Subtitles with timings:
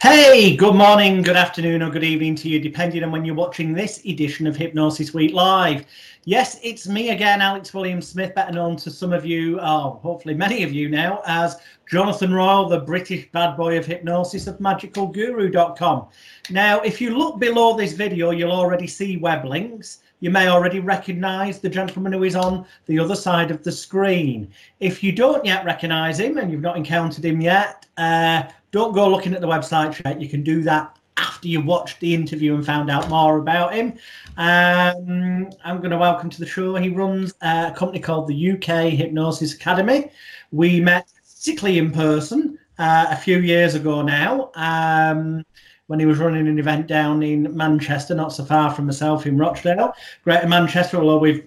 [0.00, 3.72] Hey, good morning, good afternoon, or good evening to you, depending on when you're watching
[3.72, 5.86] this edition of Hypnosis Week Live.
[6.24, 10.34] Yes, it's me again, Alex William Smith, better known to some of you, oh, hopefully
[10.34, 11.56] many of you now, as
[11.90, 16.06] Jonathan Royle, the British bad boy of hypnosis of magicalguru.com.
[16.48, 19.98] Now, if you look below this video, you'll already see web links.
[20.20, 24.52] You may already recognize the gentleman who is on the other side of the screen.
[24.78, 29.08] If you don't yet recognize him and you've not encountered him yet, uh, don't go
[29.08, 30.20] looking at the website yet.
[30.20, 33.92] You can do that after you watched the interview and found out more about him.
[34.36, 36.74] Um, I'm going to welcome to the show.
[36.76, 40.10] He runs a company called the UK Hypnosis Academy.
[40.52, 45.44] We met physically in person uh, a few years ago now um,
[45.86, 49.36] when he was running an event down in Manchester, not so far from myself in
[49.36, 51.46] Rochdale, Greater Manchester, although we've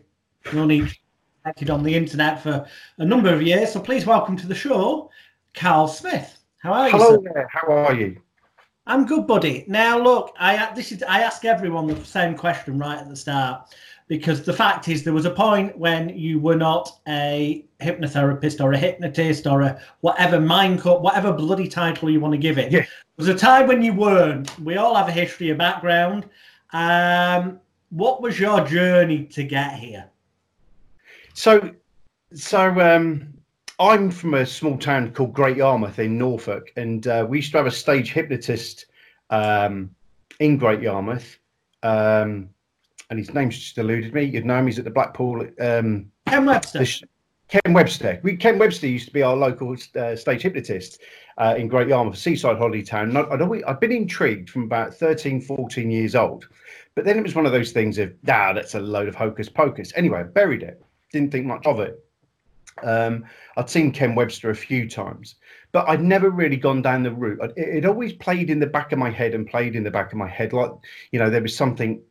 [0.54, 1.02] known each
[1.70, 2.66] on the internet for
[2.98, 3.72] a number of years.
[3.72, 5.10] So please welcome to the show,
[5.54, 6.41] Carl Smith.
[6.62, 6.92] How are you?
[6.92, 7.32] Hello sir?
[7.34, 7.50] there.
[7.52, 8.22] How are you?
[8.86, 9.66] I'm good, buddy.
[9.68, 13.74] Now, look, I this is I ask everyone the same question right at the start
[14.08, 18.74] because the fact is there was a point when you were not a hypnotherapist or
[18.74, 22.72] a hypnotist or a whatever mind cut, whatever bloody title you want to give it.
[22.72, 22.82] Yeah.
[22.82, 24.60] There was a time when you weren't.
[24.60, 26.30] We all have a history, a background.
[26.74, 30.10] Um, what was your journey to get here?
[31.34, 31.72] So,
[32.34, 33.34] so um,
[33.82, 37.58] I'm from a small town called Great Yarmouth in Norfolk, and uh, we used to
[37.58, 38.86] have a stage hypnotist
[39.32, 39.90] um,
[40.40, 41.40] in Great Yarmouth,
[41.82, 42.48] um,
[43.10, 44.22] and his name's just eluded me.
[44.22, 44.68] You'd know him.
[44.68, 45.48] He's at the Blackpool.
[45.60, 46.86] Um, Ken Webster.
[46.86, 47.02] Sh-
[47.48, 48.20] Ken Webster.
[48.22, 51.02] We, Ken Webster used to be our local uh, stage hypnotist
[51.40, 53.18] uh, in Great Yarmouth, seaside holiday town.
[53.18, 56.48] I'd, I'd, always, I'd been intrigued from about 13, 14 years old.
[56.94, 59.50] But then it was one of those things of, ah, that's a load of hocus
[59.50, 59.92] pocus.
[59.96, 60.80] Anyway, I buried it.
[61.12, 62.00] Didn't think much of it.
[62.84, 63.26] Um,
[63.58, 65.36] I'd seen Ken Webster a few times,
[65.72, 67.54] but I'd never really gone down the route.
[67.58, 70.12] It, it, always played in the back of my head and played in the back
[70.12, 70.72] of my head, like
[71.12, 72.02] you know, there was something.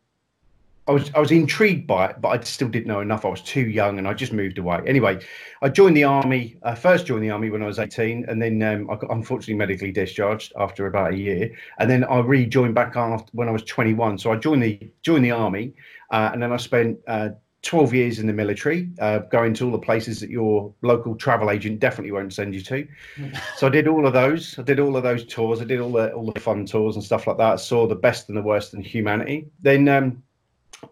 [0.89, 3.25] I was I was intrigued by it, but I still didn't know enough.
[3.25, 4.81] I was too young, and I just moved away.
[4.87, 5.21] Anyway,
[5.63, 6.57] I joined the army.
[6.63, 9.11] I uh, first joined the army when I was eighteen, and then um, I got
[9.11, 13.53] unfortunately medically discharged after about a year, and then I rejoined back after when I
[13.53, 14.19] was twenty one.
[14.19, 15.75] So I joined the joined the army,
[16.11, 16.99] uh, and then I spent.
[17.07, 17.31] Uh,
[17.63, 21.51] 12 years in the military, uh, going to all the places that your local travel
[21.51, 22.89] agent definitely won't send you to.
[23.57, 24.59] so I did all of those.
[24.59, 25.61] I did all of those tours.
[25.61, 27.53] I did all the all the fun tours and stuff like that.
[27.53, 29.47] I saw the best and the worst in humanity.
[29.61, 30.23] Then um,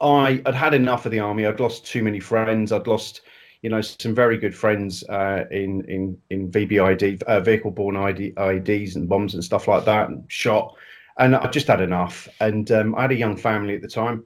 [0.00, 1.46] I had had enough of the army.
[1.46, 2.70] I'd lost too many friends.
[2.70, 3.22] I'd lost,
[3.62, 8.34] you know, some very good friends uh, in in in VBID, uh, vehicle borne ID,
[8.36, 10.76] IDs and bombs and stuff like that, and shot.
[11.18, 12.28] And I just had enough.
[12.40, 14.24] And um, I had a young family at the time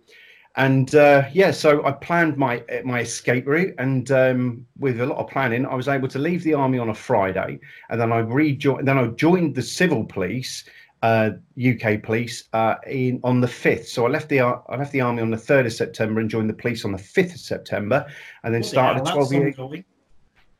[0.57, 5.19] and uh, yeah, so I planned my my escape route, and um, with a lot
[5.19, 7.59] of planning, I was able to leave the army on a Friday,
[7.89, 8.87] and then I rejoined.
[8.87, 10.65] Then I joined the civil police,
[11.03, 13.89] uh, UK police, uh, in on the fifth.
[13.89, 16.51] So I left the I left the army on the third of September and joined
[16.51, 18.07] the police on the fifth of September,
[18.43, 19.55] and then started a twelve year.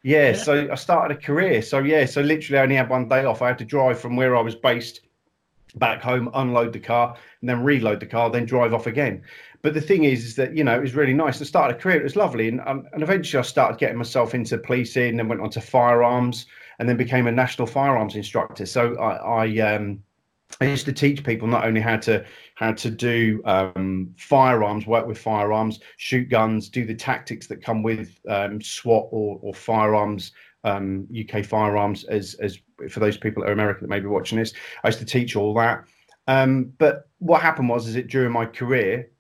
[0.05, 1.61] Yeah, yeah, so I started a career.
[1.61, 3.43] So yeah, so literally I only had one day off.
[3.43, 5.03] I had to drive from where I was based
[5.77, 9.23] back home, unload the car, and then reload the car, then drive off again
[9.63, 11.75] but the thing is, is that you know it was really nice to start a
[11.75, 12.01] career.
[12.01, 15.41] It was lovely, and um, and eventually I started getting myself into policing, and went
[15.41, 16.47] on to firearms,
[16.79, 18.67] and then became a national firearms instructor.
[18.67, 20.03] So I, I um,
[20.61, 22.25] I used to teach people not only how to
[22.57, 27.83] how to do um, firearms, work with firearms, shoot guns, do the tactics that come
[27.83, 30.33] with um, SWAT or, or firearms,
[30.65, 32.05] um, UK firearms.
[32.05, 32.59] As as
[32.91, 34.53] for those people that are American that may be watching this,
[34.83, 35.85] I used to teach all that.
[36.29, 39.11] Um, but what happened was, is it during my career,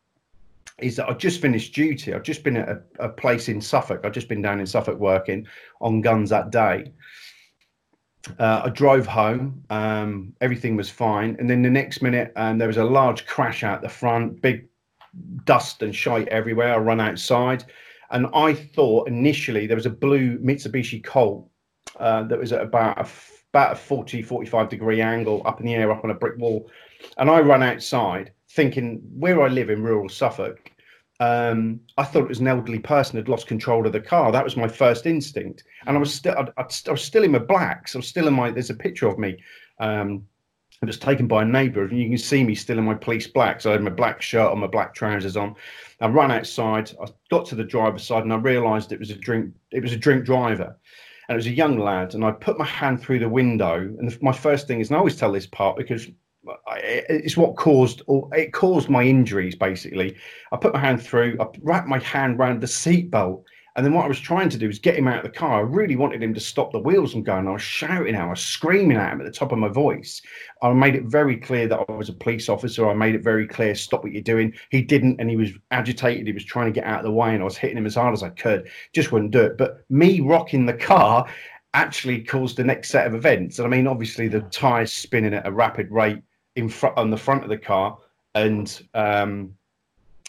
[0.82, 2.12] is that I've just finished duty.
[2.12, 4.00] I've just been at a, a, place in Suffolk.
[4.04, 5.47] I've just been down in Suffolk working
[5.81, 6.93] on guns that day.
[8.38, 9.65] Uh, I drove home.
[9.70, 13.65] Um, everything was fine, and then the next minute, um, there was a large crash
[13.65, 14.41] out the front.
[14.41, 14.69] Big
[15.44, 16.75] dust and shite everywhere.
[16.75, 17.64] I run outside,
[18.10, 21.49] and I thought initially there was a blue Mitsubishi Colt
[21.99, 23.09] uh, that was at about a
[23.50, 26.70] about a 40 45 degree angle up in the air up on a brick wall
[27.19, 30.70] and i run outside thinking where I live in rural Suffolk,
[31.23, 34.33] um, I thought it was an elderly person had lost control of the car.
[34.33, 37.39] That was my first instinct, and I was still I, I was still in my
[37.39, 37.95] blacks.
[37.95, 38.51] I was still in my.
[38.51, 39.39] There's a picture of me.
[39.79, 40.25] Um,
[40.83, 43.29] it was taken by a neighbour, and you can see me still in my police
[43.29, 43.67] blacks.
[43.67, 45.55] I had my black shirt on, my black trousers on.
[46.01, 46.91] I ran outside.
[47.01, 49.55] I got to the driver's side, and I realised it was a drink.
[49.71, 50.77] It was a drink driver,
[51.29, 52.15] and it was a young lad.
[52.15, 54.97] And I put my hand through the window, and the, my first thing is, and
[54.97, 56.09] I always tell this part because
[56.79, 60.17] it's what caused or it caused my injuries basically
[60.50, 63.44] i put my hand through i wrapped my hand around the seat belt
[63.75, 65.61] And then what I was trying to do was get him out of the car.
[65.61, 67.49] I really wanted him to stop the wheels from going.
[67.49, 70.21] I was shouting I was screaming at him at the top of my voice.
[70.62, 72.87] I made it very clear that I was a police officer.
[72.88, 74.53] I made it very clear, stop what you're doing.
[74.71, 76.27] He didn't, and he was agitated.
[76.27, 77.95] He was trying to get out of the way, and I was hitting him as
[77.95, 78.69] hard as I could.
[78.93, 79.56] Just wouldn't do it.
[79.56, 81.27] But me rocking the car
[81.73, 83.59] actually caused the next set of events.
[83.59, 86.23] And I mean, obviously, the tires spinning at a rapid rate
[86.56, 87.99] in front on the front of the car,
[88.34, 89.54] and um,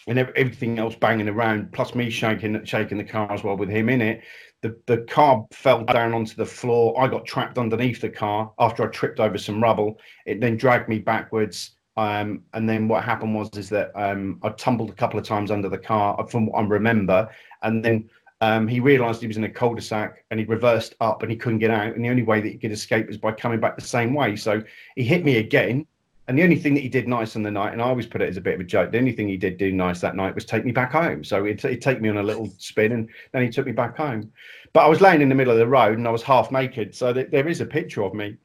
[0.08, 3.90] and everything else banging around, plus me shaking shaking the car as well with him
[3.90, 4.22] in it.
[4.62, 7.02] The the car fell down onto the floor.
[7.02, 10.00] I got trapped underneath the car after I tripped over some rubble.
[10.26, 11.72] It then dragged me backwards.
[11.96, 15.52] Um, and then what happened was is that um, I tumbled a couple of times
[15.52, 17.30] under the car, from what I remember.
[17.62, 18.10] And then
[18.42, 21.60] um, he realised he was in a cul-de-sac and he reversed up and he couldn't
[21.60, 21.94] get out.
[21.94, 24.36] And the only way that he could escape was by coming back the same way.
[24.36, 24.64] So
[24.96, 25.86] he hit me again
[26.28, 28.22] and the only thing that he did nice on the night, and I always put
[28.22, 30.16] it as a bit of a joke, the only thing he did do nice that
[30.16, 31.24] night was take me back home.
[31.24, 33.98] So he'd, he'd take me on a little spin and then he took me back
[33.98, 34.32] home.
[34.72, 36.96] But I was laying in the middle of the road and I was half naked.
[36.96, 38.38] So th- there is a picture of me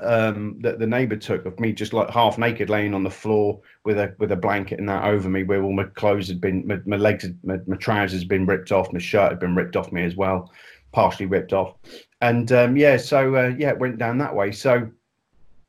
[0.00, 3.60] um, that the neighbour took of me just like half naked laying on the floor
[3.84, 6.66] with a with a blanket and that over me where all my clothes had been,
[6.66, 9.54] my, my legs, had, my, my trousers had been ripped off, my shirt had been
[9.54, 10.50] ripped off me as well,
[10.92, 11.74] partially ripped off.
[12.22, 14.52] And um, yeah, so uh, yeah, it went down that way.
[14.52, 14.90] So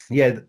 [0.09, 0.39] yeah,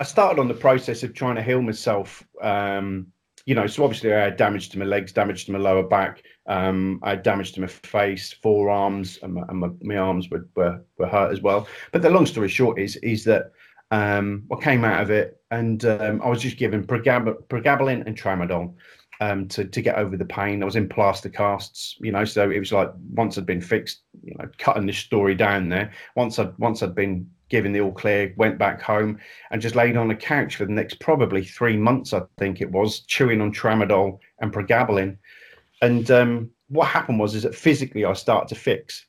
[0.00, 2.24] I started on the process of trying to heal myself.
[2.40, 3.08] Um,
[3.46, 6.22] you know, so obviously I had damage to my legs, damage to my lower back,
[6.46, 10.48] um, I had damage to my face, forearms, and my, and my, my arms were,
[10.56, 11.68] were, were hurt as well.
[11.92, 13.52] But the long story short is is that
[13.92, 18.16] um, I came out of it and um, I was just given pregab- pregabalin and
[18.16, 18.74] tramadol
[19.20, 20.62] um, to to get over the pain.
[20.62, 24.02] I was in plaster casts, you know, so it was like once I'd been fixed,
[24.22, 25.92] you know, cutting this story down there.
[26.16, 29.18] Once I'd once I'd been given the all clear, went back home
[29.50, 32.70] and just laid on the couch for the next probably three months, I think it
[32.70, 35.18] was, chewing on tramadol and pregabalin.
[35.82, 39.06] And um, what happened was is that physically I started to fix,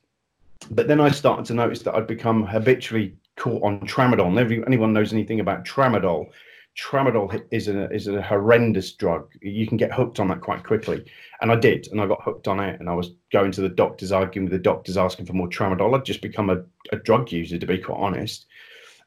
[0.70, 4.38] but then I started to notice that I'd become habitually caught on tramadol.
[4.38, 6.30] If anyone knows anything about tramadol,
[6.78, 9.30] tramadol is a is a horrendous drug.
[9.40, 11.04] You can get hooked on that quite quickly,
[11.40, 12.80] and I did, and I got hooked on it.
[12.80, 15.94] And I was going to the doctors, arguing with the doctors, asking for more tramadol.
[15.94, 18.46] I'd just become a, a drug user, to be quite honest.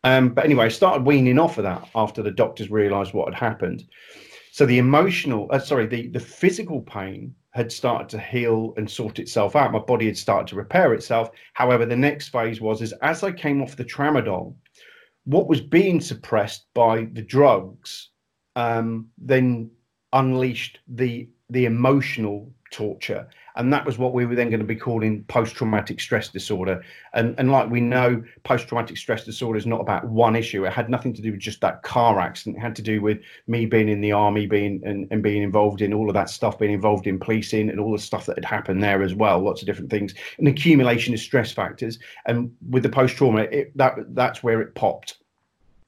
[0.04, 3.40] Um, but anyway, I started weaning off of that after the doctors realised what had
[3.40, 3.84] happened.
[4.52, 9.18] So the emotional, uh, sorry, the the physical pain had started to heal and sort
[9.18, 9.72] itself out.
[9.72, 11.32] My body had started to repair itself.
[11.54, 14.54] However, the next phase was is as I came off the tramadol
[15.26, 18.10] what was being suppressed by the drugs
[18.56, 19.70] um, then
[20.14, 24.76] unleashed the the emotional torture and that was what we were then going to be
[24.76, 26.84] calling post-traumatic stress disorder.
[27.14, 30.66] And and like we know post-traumatic stress disorder is not about one issue.
[30.66, 32.58] It had nothing to do with just that car accident.
[32.58, 35.82] It had to do with me being in the army being and, and being involved
[35.82, 38.46] in all of that stuff being involved in policing and all the stuff that had
[38.46, 40.14] happened there as well lots of different things.
[40.40, 42.00] An accumulation of stress factors.
[42.26, 45.18] And with the post-trauma that that's where it popped.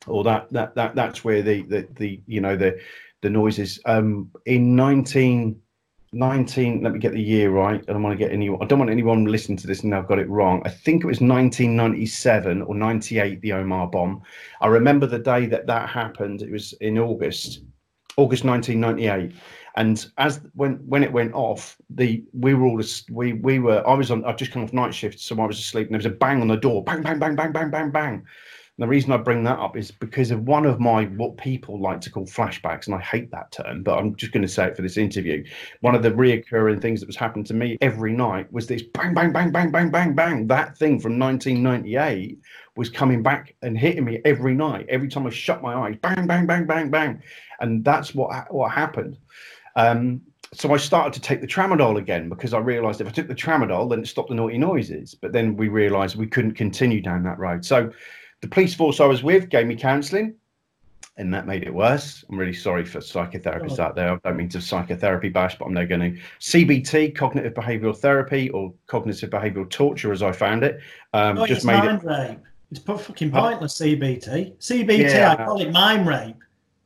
[0.06, 2.80] Or that that that that's where the the, the you know the
[3.22, 3.80] the noises.
[3.86, 5.62] Um in 19
[6.14, 7.84] 19 let me get the year right.
[7.88, 10.08] I don't want to get anyone i don't want anyone listening to this and i've
[10.08, 10.62] got it wrong.
[10.66, 14.22] I think it was 1997 or 98 the Omagh bomb.
[14.62, 16.42] I remember the day that that happened.
[16.42, 17.62] It was in august
[18.18, 19.36] august 1998
[19.76, 22.82] and as when when it went off the we were all
[23.12, 25.60] we we were i was on i've just come off night shift so i was
[25.60, 26.84] asleep and there was a bang on the door.
[26.84, 28.26] Bang bang bang bang bang bang bang
[28.80, 32.00] the reason I bring that up is because of one of my what people like
[32.02, 34.76] to call flashbacks, and I hate that term, but I'm just going to say it
[34.76, 35.44] for this interview.
[35.82, 39.16] One of the reoccurring things that was happening to me every night was this bang,
[39.16, 40.48] bang, bang, bang, bang, bang, bang.
[40.48, 42.38] That thing from 1998
[42.76, 44.86] was coming back and hitting me every night.
[44.90, 47.22] Every time I shut my eyes, bang, bang, bang, bang, bang,
[47.60, 49.18] and that's what what happened.
[49.76, 50.22] Um,
[50.54, 53.36] so I started to take the tramadol again because I realised if I took the
[53.36, 55.16] tramadol, then it stopped the naughty noises.
[55.16, 57.66] But then we realised we couldn't continue down that road.
[57.66, 57.92] So
[58.42, 60.36] the police force I was with gave me counselling,
[61.18, 62.24] and that made it worse.
[62.30, 63.84] I'm really sorry for psychotherapists oh.
[63.84, 64.14] out there.
[64.14, 68.50] I don't mean to psychotherapy bash, but I'm now going to CBT, cognitive behavioural therapy,
[68.52, 70.80] or cognitive behavioural torture, as I found it.
[71.14, 72.08] Um, oh, just made mind it.
[72.08, 72.40] Rape.
[72.70, 73.80] It's fucking pointless.
[73.80, 75.00] CBT, CBT.
[75.00, 75.34] Yeah.
[75.34, 76.36] I call it mind rape.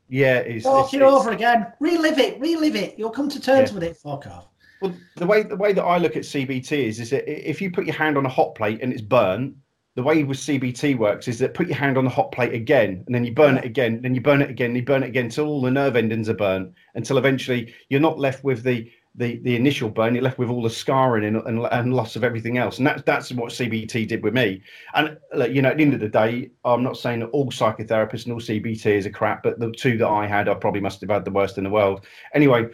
[0.09, 1.71] Yeah, it's it's, it over again.
[1.79, 2.39] Relive it.
[2.39, 2.99] Relive it.
[2.99, 3.75] You'll come to terms yeah.
[3.75, 3.97] with it.
[3.97, 4.47] Fuck off.
[4.81, 7.71] Well, the way the way that I look at CBT is is that if you
[7.71, 9.55] put your hand on a hot plate and it's burnt,
[9.95, 13.03] the way with CBT works is that put your hand on the hot plate again,
[13.05, 15.25] and then you burn it again, then you burn it again, you burn it again
[15.25, 19.39] until all the nerve endings are burnt, until eventually you're not left with the the,
[19.43, 22.57] the initial burn, you're left with all the scarring and, and, and loss of everything
[22.57, 24.61] else, and that's that's what CBT did with me.
[24.93, 25.17] And
[25.49, 28.33] you know, at the end of the day, I'm not saying that all psychotherapists and
[28.33, 31.09] all CBT is a crap, but the two that I had, I probably must have
[31.09, 32.05] had the worst in the world.
[32.33, 32.67] Anyway,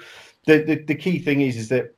[0.46, 1.97] the the, the key thing is is that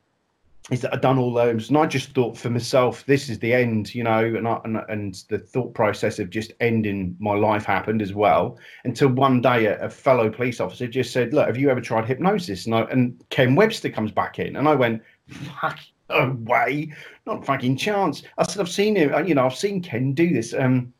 [0.70, 3.52] is that I'd done all those, and I just thought for myself, this is the
[3.52, 7.64] end, you know, and I, and, and the thought process of just ending my life
[7.64, 8.58] happened as well.
[8.84, 12.06] Until one day, a, a fellow police officer just said, "Look, have you ever tried
[12.06, 16.92] hypnosis?" And I, and Ken Webster comes back in, and I went, "Fuck, no way,
[17.26, 20.54] not fucking chance." I said, "I've seen him, you know, I've seen Ken do this."
[20.54, 20.92] Um,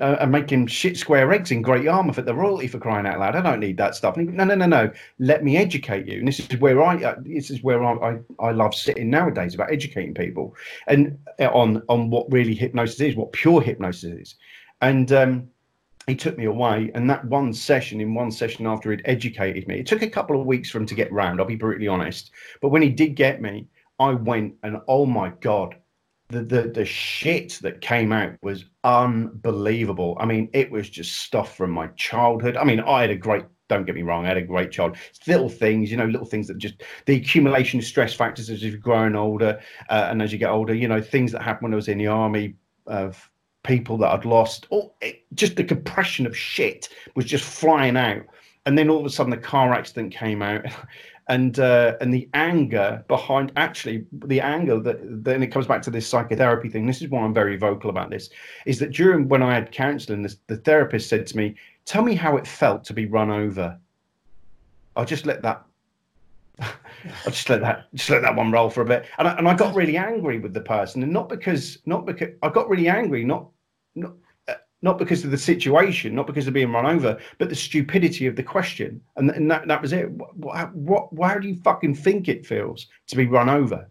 [0.00, 3.20] uh, and making shit square eggs in Great Yarmouth at the royalty for crying out
[3.20, 3.36] loud.
[3.36, 4.16] I don't need that stuff.
[4.16, 4.90] no, no, no, no.
[5.18, 6.18] Let me educate you.
[6.18, 9.54] And this is where I uh, this is where I, I, I love sitting nowadays
[9.54, 10.56] about educating people
[10.86, 14.34] and uh, on on what really hypnosis is, what pure hypnosis is.
[14.80, 15.48] And um,
[16.06, 19.78] he took me away, and that one session, in one session after he'd educated me,
[19.80, 21.38] it took a couple of weeks for him to get round.
[21.38, 22.30] I'll be brutally honest.
[22.60, 23.68] But when he did get me,
[24.00, 25.76] I went and oh my god,
[26.32, 30.16] the, the the shit that came out was unbelievable.
[30.18, 32.56] I mean, it was just stuff from my childhood.
[32.56, 34.96] I mean, I had a great don't get me wrong, I had a great child.
[35.26, 38.76] little things, you know, little things that just the accumulation of stress factors as you're
[38.76, 41.76] growing older uh, and as you get older, you know, things that happened when I
[41.76, 42.54] was in the army
[42.86, 43.30] of
[43.62, 48.24] people that I'd lost, or it, just the compression of shit was just flying out.
[48.66, 50.64] And then all of a sudden, the car accident came out,
[51.28, 55.90] and uh, and the anger behind actually the anger that then it comes back to
[55.90, 56.86] this psychotherapy thing.
[56.86, 58.30] This is why I'm very vocal about this.
[58.66, 62.36] Is that during when I had counselling, the therapist said to me, "Tell me how
[62.36, 63.78] it felt to be run over."
[64.96, 65.64] I'll just let that.
[66.60, 69.48] I'll just let that just let that one roll for a bit, and I, and
[69.48, 72.88] I got really angry with the person, and not because not because I got really
[72.88, 73.48] angry, not
[73.94, 74.12] not
[74.82, 78.34] not because of the situation, not because of being run over, but the stupidity of
[78.34, 79.00] the question.
[79.16, 80.10] And, and that, that was it.
[80.10, 83.88] What, what, why do you fucking think it feels to be run over?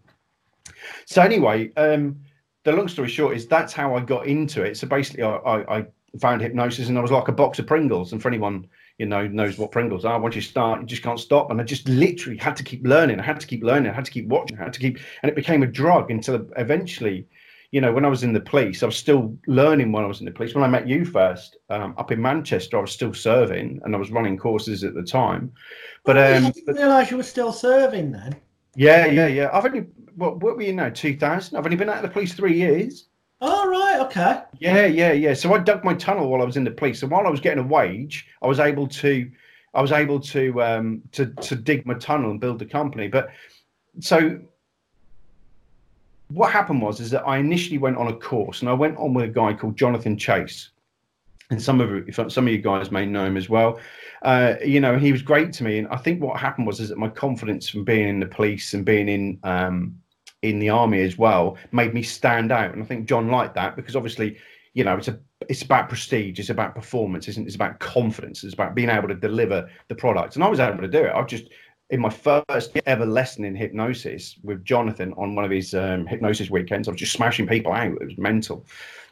[1.06, 2.20] So anyway, um,
[2.64, 4.76] the long story short is that's how I got into it.
[4.76, 5.86] So basically, I, I, I,
[6.20, 8.12] found hypnosis, and I was like a box of Pringles.
[8.12, 8.66] And for anyone
[8.98, 11.50] you know knows what Pringles are, once you start, you just can't stop.
[11.50, 13.18] And I just literally had to keep learning.
[13.18, 13.90] I had to keep learning.
[13.90, 14.58] I had to keep watching.
[14.58, 17.26] I had to keep, and it became a drug until eventually
[17.72, 20.20] you know, when I was in the police, I was still learning when I was
[20.20, 20.54] in the police.
[20.54, 23.98] When I met you first um, up in Manchester, I was still serving and I
[23.98, 25.50] was running courses at the time.
[26.04, 28.36] But oh, um, I didn't realise you were still serving then.
[28.76, 29.50] Yeah, yeah, yeah.
[29.52, 29.86] I've only
[30.16, 30.90] what what were you now?
[30.90, 31.56] Two thousand.
[31.56, 33.08] I've only been out of the police three years.
[33.40, 34.42] Oh right, okay.
[34.58, 35.32] Yeah, yeah, yeah.
[35.32, 37.40] So I dug my tunnel while I was in the police, and while I was
[37.40, 39.30] getting a wage, I was able to,
[39.72, 43.08] I was able to um to to dig my tunnel and build the company.
[43.08, 43.30] But
[44.00, 44.40] so
[46.32, 49.14] what happened was is that I initially went on a course and I went on
[49.14, 50.70] with a guy called Jonathan Chase.
[51.50, 53.78] And some of some of you guys may know him as well.
[54.22, 55.78] Uh, you know, he was great to me.
[55.78, 58.72] And I think what happened was is that my confidence from being in the police
[58.72, 59.98] and being in um,
[60.40, 62.72] in the army as well made me stand out.
[62.72, 64.38] And I think John liked that because obviously,
[64.72, 67.46] you know, it's a it's about prestige, it's about performance, isn't?
[67.46, 70.36] It's about confidence, it's about being able to deliver the product.
[70.36, 71.12] And I was able to do it.
[71.14, 71.48] I've just
[71.92, 76.48] in my first ever lesson in hypnosis with Jonathan on one of his um, hypnosis
[76.50, 77.92] weekends, I was just smashing people out.
[77.92, 78.64] It was mental.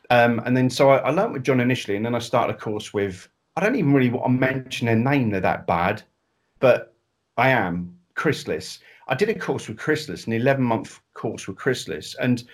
[0.09, 2.59] Um, and then so I, I learned with John initially, and then I started a
[2.59, 6.03] course with, I don't even really want to mention their name, they're that bad,
[6.59, 6.95] but
[7.37, 8.81] I am, Chrysalis.
[9.09, 12.17] I did a course with Chrysalis, an 11 month course with Chrysalis.
[12.19, 12.45] And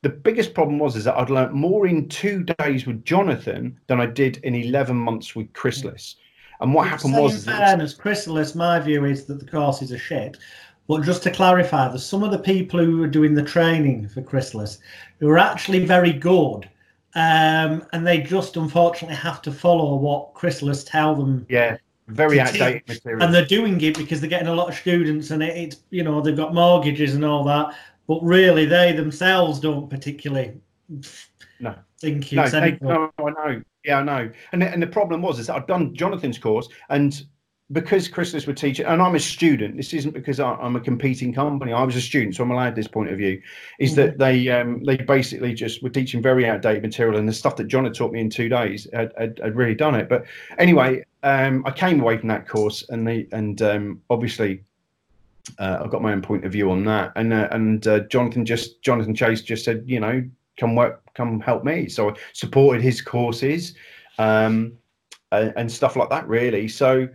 [0.00, 4.00] the biggest problem was is that I'd learned more in two days with Jonathan than
[4.00, 6.14] I did in 11 months with Chrysalis.
[6.14, 6.24] Mm-hmm
[6.60, 10.36] and what happened was, in fairness, Chrysalis, my view is that the courses are shit.
[10.88, 14.22] But just to clarify, there's some of the people who were doing the training for
[14.22, 14.78] Chrysalis
[15.20, 16.68] who are actually very good,
[17.14, 21.46] um, and they just unfortunately have to follow what Chrysalis tell them.
[21.48, 21.76] Yeah,
[22.08, 22.96] very outdated teach.
[22.96, 23.22] material.
[23.22, 26.02] And they're doing it because they're getting a lot of students, and it, it's you
[26.02, 27.76] know they've got mortgages and all that.
[28.06, 30.54] But really, they themselves don't particularly
[31.60, 31.74] no.
[32.00, 33.62] think it's no, they, no, I know.
[33.88, 34.30] Yeah, I know.
[34.52, 37.24] And and the problem was is that I'd done Jonathan's course, and
[37.72, 39.78] because Chrysalis were teaching, and I'm a student.
[39.78, 41.72] This isn't because I, am a competing company.
[41.72, 43.40] I was a student, so I'm allowed this point of view.
[43.78, 44.00] Is mm-hmm.
[44.02, 47.68] that they um, they basically just were teaching very outdated material, and the stuff that
[47.68, 50.10] John had taught me in two days, had, had, had really done it.
[50.10, 50.26] But
[50.58, 54.64] anyway, um, I came away from that course, and they and um, obviously
[55.58, 57.12] uh, I've got my own point of view on that.
[57.16, 61.40] And uh, and uh, Jonathan just Jonathan Chase just said, you know, come work, come
[61.40, 61.88] help me.
[61.88, 63.74] So I supported his courses
[64.18, 64.72] um,
[65.32, 66.68] and, and, stuff like that, really.
[66.68, 67.08] So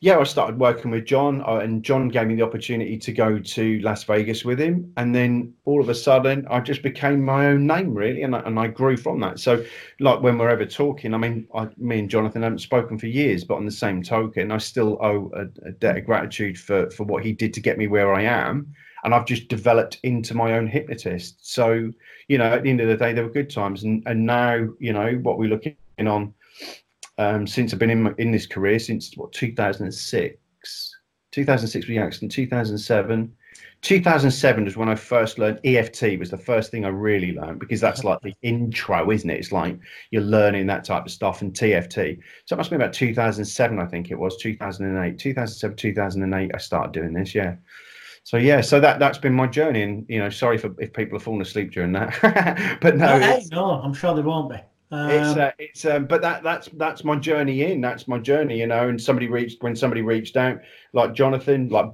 [0.00, 3.40] yeah, I started working with John, uh, and John gave me the opportunity to go
[3.40, 4.92] to Las Vegas with him.
[4.96, 8.40] And then all of a sudden, I just became my own name, really, and I,
[8.40, 9.40] and I grew from that.
[9.40, 9.64] So,
[9.98, 13.42] like when we're ever talking, I mean, I, me and Jonathan haven't spoken for years,
[13.42, 17.02] but on the same token, I still owe a, a debt of gratitude for for
[17.02, 18.72] what he did to get me where I am
[19.04, 21.52] and I've just developed into my own hypnotist.
[21.52, 21.92] So,
[22.28, 24.68] you know, at the end of the day, there were good times, and and now,
[24.78, 26.34] you know, what we're looking on
[27.18, 30.96] um, since I've been in in this career since what 2006,
[31.32, 33.34] 2006 was the accident, 2007.
[33.82, 37.80] 2007 was when I first learned EFT was the first thing I really learned because
[37.80, 39.38] that's like the intro, isn't it?
[39.38, 39.78] It's like
[40.10, 42.18] you're learning that type of stuff and TFT.
[42.44, 46.50] So it must be about 2007, I think it was 2008, 2007, 2008.
[46.52, 47.36] I started doing this.
[47.36, 47.54] Yeah.
[48.24, 51.16] So yeah, so that that's been my journey, and you know, sorry for if people
[51.16, 54.58] are falling asleep during that, but no, hey, no, I'm sure they won't be.
[54.90, 57.80] Um, it's uh, it's um, but that that's that's my journey in.
[57.80, 58.88] That's my journey, you know.
[58.88, 60.60] And somebody reached when somebody reached out,
[60.94, 61.90] like Jonathan, like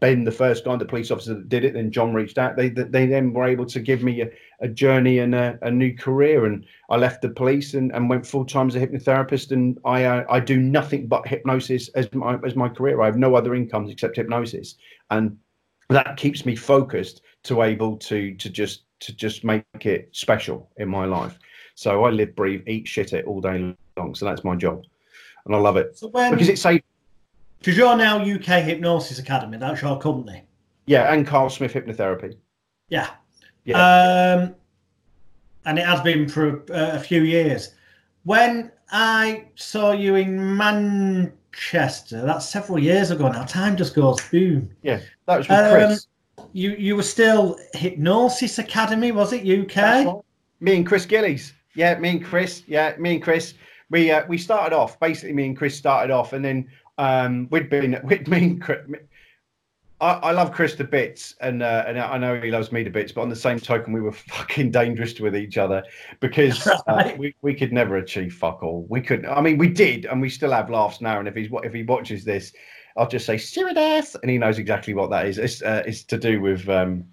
[0.00, 2.56] Ben, the first guy, the police officer that did it, then John reached out.
[2.56, 5.96] They they then were able to give me a, a journey and a, a, new
[5.96, 6.44] career.
[6.44, 9.52] And I left the police and, and went full time as a hypnotherapist.
[9.52, 13.00] And I uh, I do nothing but hypnosis as my as my career.
[13.00, 14.74] I have no other incomes except hypnosis,
[15.10, 15.38] and
[15.92, 20.88] that keeps me focused to able to to just to just make it special in
[20.88, 21.38] my life.
[21.74, 24.14] So I live, breathe, eat, shit it all day long.
[24.14, 24.84] So that's my job,
[25.46, 26.82] and I love it so when, because it's safe.
[27.58, 29.56] Because you're now UK Hypnosis Academy.
[29.56, 30.44] That's your company.
[30.86, 32.36] Yeah, and Carl Smith Hypnotherapy.
[32.88, 33.10] Yeah.
[33.64, 34.42] Yeah.
[34.42, 34.54] Um,
[35.64, 37.74] and it has been for a, a few years.
[38.24, 40.42] When I saw you in
[41.52, 43.44] Manchester, that's several years ago now.
[43.44, 44.70] Time just goes boom.
[44.82, 46.06] Yeah, that was with um, Chris.
[46.52, 49.76] You you were still Hypnosis Academy, was it UK?
[49.76, 50.16] Right.
[50.60, 51.52] Me and Chris Gillies.
[51.74, 52.62] Yeah, me and Chris.
[52.66, 53.54] Yeah, me and Chris.
[53.90, 55.34] We uh, we started off basically.
[55.34, 56.68] Me and Chris started off, and then
[56.98, 58.62] um, we'd been we'd been.
[60.02, 62.90] I, I love Chris to bits, and uh, and I know he loves me to
[62.90, 63.12] bits.
[63.12, 65.84] But on the same token, we were fucking dangerous with each other
[66.18, 68.84] because uh, we we could never achieve fuck all.
[68.90, 69.26] We couldn't.
[69.26, 71.20] I mean, we did, and we still have laughs now.
[71.20, 72.52] And if he's if he watches this,
[72.96, 75.38] I'll just say stewardess, and he knows exactly what that is.
[75.38, 77.04] It's uh, it's to do with um,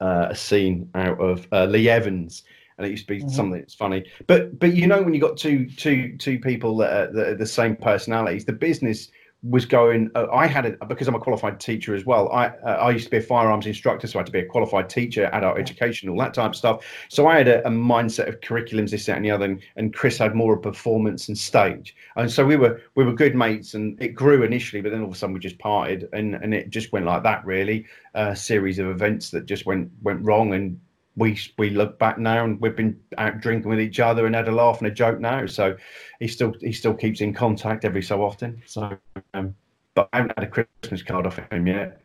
[0.00, 2.42] uh, a scene out of uh, Lee Evans
[2.78, 3.28] and it used to be mm-hmm.
[3.28, 4.02] something that's funny.
[4.26, 7.36] But but you know when you got two two two people that are, that are
[7.36, 9.10] the same personalities, the business
[9.42, 10.10] was going.
[10.14, 12.30] Uh, I had it because I'm a qualified teacher as well.
[12.32, 14.46] I uh, I used to be a firearms instructor, so I had to be a
[14.46, 16.84] qualified teacher, adult education, all that type of stuff.
[17.08, 19.46] So I had a, a mindset of curriculums, this, that, and the other.
[19.46, 21.96] And, and Chris had more of performance and stage.
[22.16, 25.08] And so we were we were good mates, and it grew initially, but then all
[25.08, 27.44] of a sudden we just parted, and and it just went like that.
[27.44, 30.78] Really, a series of events that just went went wrong, and
[31.16, 34.48] we we look back now and we've been out drinking with each other and had
[34.48, 35.46] a laugh and a joke now.
[35.46, 35.76] So
[36.20, 38.62] he still he still keeps in contact every so often.
[38.66, 38.96] So,
[39.34, 39.54] um,
[39.94, 42.00] but I haven't had a Christmas card off him yet,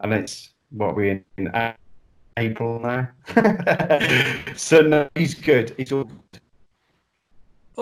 [0.00, 1.74] and it's what we in, in
[2.36, 3.08] April now.
[4.56, 5.74] so no, he's good.
[5.76, 6.04] He's all.
[6.04, 6.40] Good.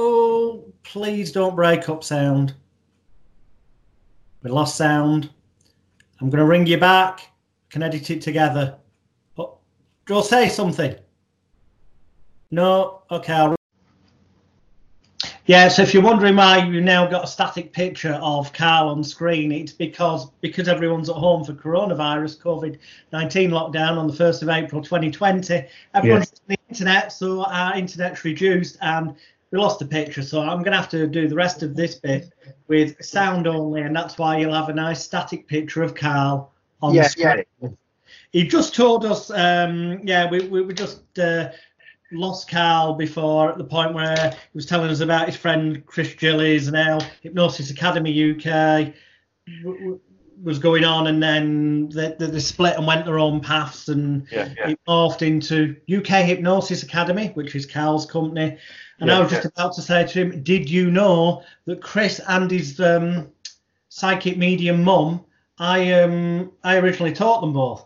[0.01, 2.55] Oh, please don't break up sound.
[4.43, 5.31] We lost sound.
[6.21, 7.33] I'm going to ring you back.
[7.71, 8.77] Can edit it together.
[10.09, 10.97] Go say something.
[12.51, 13.03] No?
[13.11, 13.35] Okay.
[13.35, 13.55] I'll...
[15.45, 19.05] Yeah, so if you're wondering why you've now got a static picture of Carl on
[19.05, 24.49] screen, it's because because everyone's at home for coronavirus COVID-19 lockdown on the 1st of
[24.49, 25.67] April 2020.
[25.95, 26.41] Everyone's yes.
[26.41, 29.15] on the internet, so our internet's reduced and
[29.51, 30.23] we lost the picture.
[30.23, 32.33] So I'm going to have to do the rest of this bit
[32.67, 36.95] with sound only, and that's why you'll have a nice static picture of Carl on
[36.95, 37.45] yeah, the screen.
[37.61, 37.69] Yeah
[38.33, 41.51] he just told us, um, yeah, we, we, we just uh,
[42.13, 46.15] lost Carl before at the point where he was telling us about his friend Chris
[46.15, 48.93] Gillies and how Hypnosis Academy UK
[49.63, 50.01] w-
[50.43, 54.27] was going on, and then they, they, they, split and went their own paths, and
[54.31, 54.71] yeah, yeah.
[54.71, 58.57] it morphed into UK Hypnosis Academy, which is Carl's company.
[59.01, 62.21] And yeah, I was just about to say to him, did you know that Chris
[62.29, 63.29] and his um,
[63.89, 65.25] psychic medium mum,
[65.59, 67.85] I um, I originally taught them both.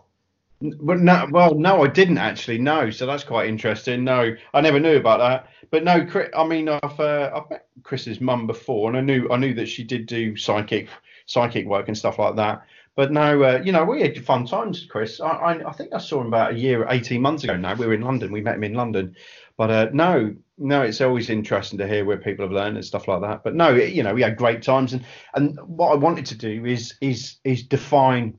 [0.63, 2.59] Well, no, well, no, I didn't actually.
[2.59, 4.05] No, so that's quite interesting.
[4.05, 5.49] No, I never knew about that.
[5.71, 9.29] But no, Chris, I mean, I've uh, I've met Chris's mum before, and I knew
[9.31, 10.89] I knew that she did do psychic
[11.27, 12.63] psychic work and stuff like that.
[12.95, 15.21] But no, uh, you know, we had fun times, Chris.
[15.21, 17.57] I, I, I think I saw him about a year, eighteen months ago.
[17.57, 18.31] Now we were in London.
[18.31, 19.17] We met him in London.
[19.57, 23.09] But uh, no, no, it's always interesting to hear where people have learned and stuff
[23.09, 23.43] like that.
[23.43, 26.65] But no, you know, we had great times, and and what I wanted to do
[26.67, 28.39] is is is define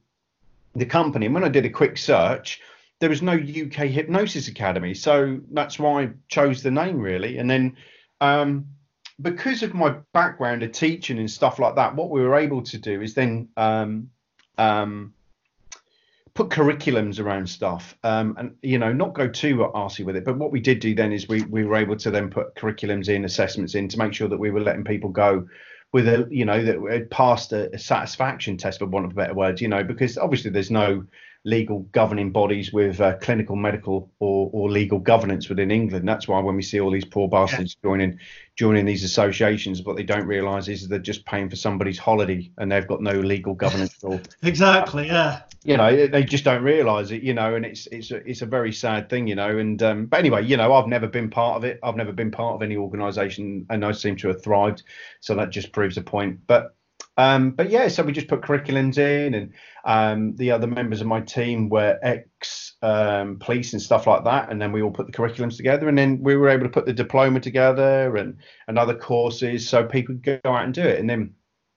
[0.75, 1.25] the company.
[1.25, 2.61] And when I did a quick search,
[2.99, 4.93] there was no UK Hypnosis Academy.
[4.93, 7.37] So that's why I chose the name really.
[7.37, 7.75] And then
[8.21, 8.65] um,
[9.21, 12.77] because of my background of teaching and stuff like that, what we were able to
[12.77, 14.09] do is then um,
[14.57, 15.13] um,
[16.33, 20.37] put curriculums around stuff um, and you know not go too arsy with it but
[20.37, 23.25] what we did do then is we, we were able to then put curriculums in
[23.25, 25.47] assessments in to make sure that we were letting people go
[25.93, 29.33] with a you know that uh, passed a, a, satisfaction test for want of better
[29.33, 31.05] words you know because obviously there's no
[31.45, 36.07] legal governing bodies with uh, clinical, medical, or, or legal governance within England.
[36.07, 37.89] That's why when we see all these poor bastards yeah.
[37.89, 38.19] joining
[38.55, 42.71] joining these associations, what they don't realise is they're just paying for somebody's holiday and
[42.71, 45.41] they've got no legal governance or exactly, yeah.
[45.65, 48.45] You know, they just don't realise it, you know, and it's it's a, it's a
[48.45, 49.57] very sad thing, you know.
[49.57, 51.79] And um, but anyway, you know, I've never been part of it.
[51.83, 54.83] I've never been part of any organisation, and I seem to have thrived.
[55.21, 56.39] So that just proves a point.
[56.47, 56.75] But
[57.17, 59.53] um, but yeah, so we just put curriculums in, and
[59.85, 64.49] um, the other members of my team were ex um, police and stuff like that,
[64.51, 66.85] and then we all put the curriculums together, and then we were able to put
[66.85, 70.99] the diploma together and and other courses, so people could go out and do it,
[70.99, 71.33] and then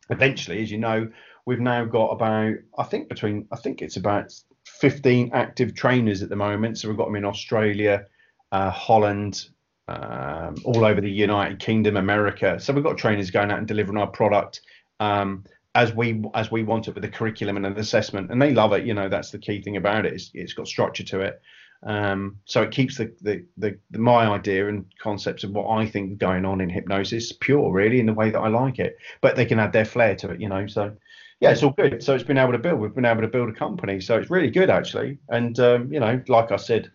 [0.09, 1.11] eventually, as you know,
[1.45, 4.33] we've now got about I think between I think it's about
[4.65, 8.07] 15 active trainers at the moment, so we've got them in Australia,
[8.53, 9.49] uh, Holland,
[9.89, 12.59] um, all over the United Kingdom, America.
[12.59, 14.63] So we've got trainers going out and delivering our product
[15.01, 18.53] um, as we as we want it with the curriculum and an assessment, and they
[18.53, 18.85] love it.
[18.85, 20.15] You know, that's the key thing about it.
[20.15, 21.41] It's, it's got structure to it.
[21.83, 25.87] Um, so it keeps the, the, the, the, my idea and concepts of what I
[25.87, 28.97] think going on in hypnosis pure, really, in the way that I like it.
[29.21, 30.67] But they can add their flair to it, you know.
[30.67, 30.97] So
[31.41, 32.03] yeah, it's all good.
[32.03, 32.81] So it's been able to build.
[32.81, 34.01] We've been able to build a company.
[34.01, 35.19] So it's really good actually.
[35.29, 36.91] And um, you know, like I said,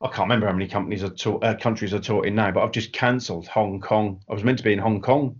[0.00, 2.62] I can't remember how many companies are taught, uh, countries are taught in now, but
[2.62, 4.20] I've just cancelled Hong Kong.
[4.28, 5.36] I was meant to be in Hong Kong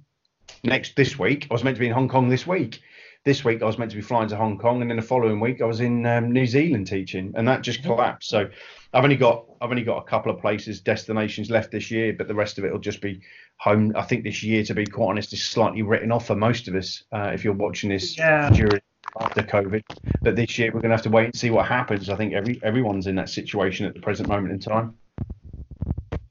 [0.64, 1.46] next this week.
[1.50, 2.80] I was meant to be in Hong Kong this week.
[3.24, 5.40] This week I was meant to be flying to Hong Kong, and then the following
[5.40, 8.30] week I was in um, New Zealand teaching, and that just collapsed.
[8.30, 8.48] So
[8.94, 12.28] I've only got I've only got a couple of places destinations left this year, but
[12.28, 13.20] the rest of it will just be
[13.58, 13.92] home.
[13.96, 16.74] I think this year, to be quite honest, is slightly written off for most of
[16.74, 17.02] us.
[17.12, 18.48] Uh, if you're watching this yeah.
[18.50, 18.80] during
[19.20, 19.82] after COVID,
[20.22, 22.08] but this year we're going to have to wait and see what happens.
[22.08, 24.94] I think every everyone's in that situation at the present moment in time.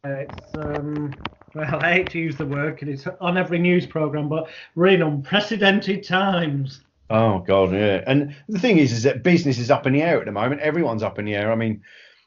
[0.04, 1.13] It's um,
[1.58, 4.88] well, I hate to use the word because it's on every news program, but we're
[4.88, 6.82] in unprecedented times.
[7.10, 8.04] Oh God, yeah.
[8.06, 10.62] And the thing is, is that business is up in the air at the moment.
[10.62, 11.52] Everyone's up in the air.
[11.52, 11.82] I mean,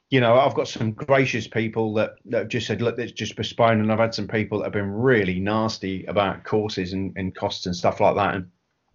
[0.08, 3.36] you know, I've got some gracious people that, that have just said, look, let's just
[3.36, 3.80] postpone.
[3.80, 7.66] And I've had some people that have been really nasty about courses and, and costs
[7.66, 8.34] and stuff like that.
[8.34, 8.50] And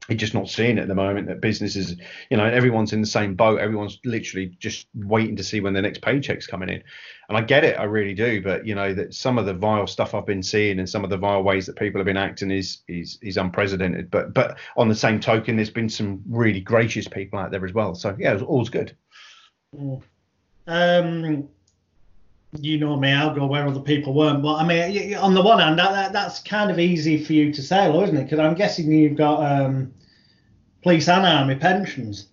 [0.08, 1.96] you're just not seeing it at the moment that businesses,
[2.30, 3.60] you know, everyone's in the same boat.
[3.60, 6.84] Everyone's literally just waiting to see when the next paycheck's coming in.
[7.28, 8.42] And I get it, I really do.
[8.42, 11.10] But you know that some of the vile stuff I've been seeing and some of
[11.10, 14.12] the vile ways that people have been acting is is is unprecedented.
[14.12, 17.74] But but on the same token, there's been some really gracious people out there as
[17.74, 17.96] well.
[17.96, 18.96] So yeah, it was, all's good.
[19.76, 20.04] Mm.
[20.68, 21.50] Um,
[22.60, 24.42] you know me, I'll go where other people weren't.
[24.42, 27.52] But I mean, on the one hand, that, that that's kind of easy for you
[27.54, 28.24] to say, though, isn't it?
[28.24, 29.94] Because I'm guessing you've got um,
[30.84, 32.28] police and army pensions.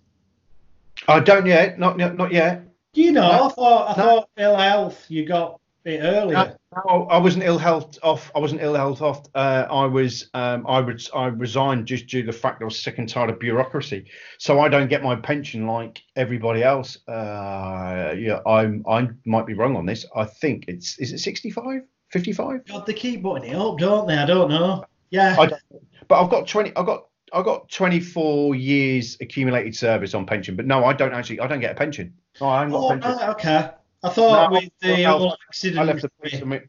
[1.07, 2.63] I don't yet, not not yet.
[2.93, 3.29] Do you know?
[3.29, 4.03] No, I thought I no.
[4.03, 6.57] thought ill health you got it earlier.
[6.87, 8.31] No, I wasn't ill health off.
[8.35, 9.23] I wasn't ill health off.
[9.35, 10.29] Uh, I was.
[10.33, 11.05] Um, I would.
[11.13, 14.05] I resigned just due to the fact I was sick and tired of bureaucracy.
[14.39, 16.97] So I don't get my pension like everybody else.
[17.07, 18.83] Uh, yeah, I'm.
[18.87, 20.05] I might be wrong on this.
[20.15, 20.97] I think it's.
[20.99, 21.81] Is it 65?
[22.11, 22.65] 55?
[22.65, 24.15] God, they keep putting it up, don't they?
[24.15, 24.85] I don't know.
[25.09, 25.35] Yeah.
[25.39, 25.61] I don't,
[26.07, 26.75] but I've got 20.
[26.75, 27.07] I've got.
[27.35, 31.39] I've got 24 years accumulated service on pension, but no, I don't actually.
[31.39, 32.13] I don't get a pension.
[32.39, 33.29] Oh, I haven't got oh, a pension.
[33.29, 33.69] okay.
[34.03, 35.79] I thought no, with the whole accident.
[35.79, 36.61] I left the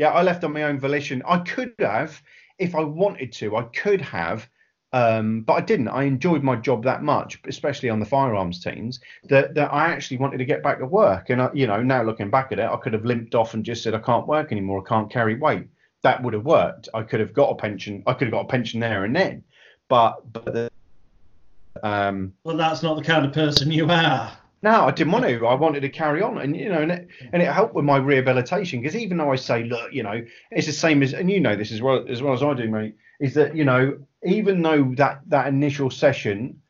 [0.00, 1.22] yeah, I left on my own volition.
[1.26, 2.22] I could have,
[2.58, 4.48] if I wanted to, I could have,
[4.94, 5.88] um, but I didn't.
[5.88, 10.16] I enjoyed my job that much, especially on the firearms teams, that, that I actually
[10.16, 11.28] wanted to get back to work.
[11.28, 13.62] And I, you know, now looking back at it, I could have limped off and
[13.62, 14.82] just said I can't work anymore.
[14.84, 15.68] I can't carry weight.
[16.00, 16.88] That would have worked.
[16.94, 18.02] I could have got a pension.
[18.06, 19.44] I could have got a pension there and then.
[19.88, 20.70] But but the,
[21.82, 24.32] um, well, that's not the kind of person you are.
[24.62, 25.46] No, I didn't want to.
[25.46, 27.96] I wanted to carry on, and you know, and it, and it helped with my
[27.96, 31.40] rehabilitation because even though I say, look, you know, it's the same as, and you
[31.40, 34.60] know this as well as well as I do, mate, is that you know, even
[34.60, 36.60] though that that initial session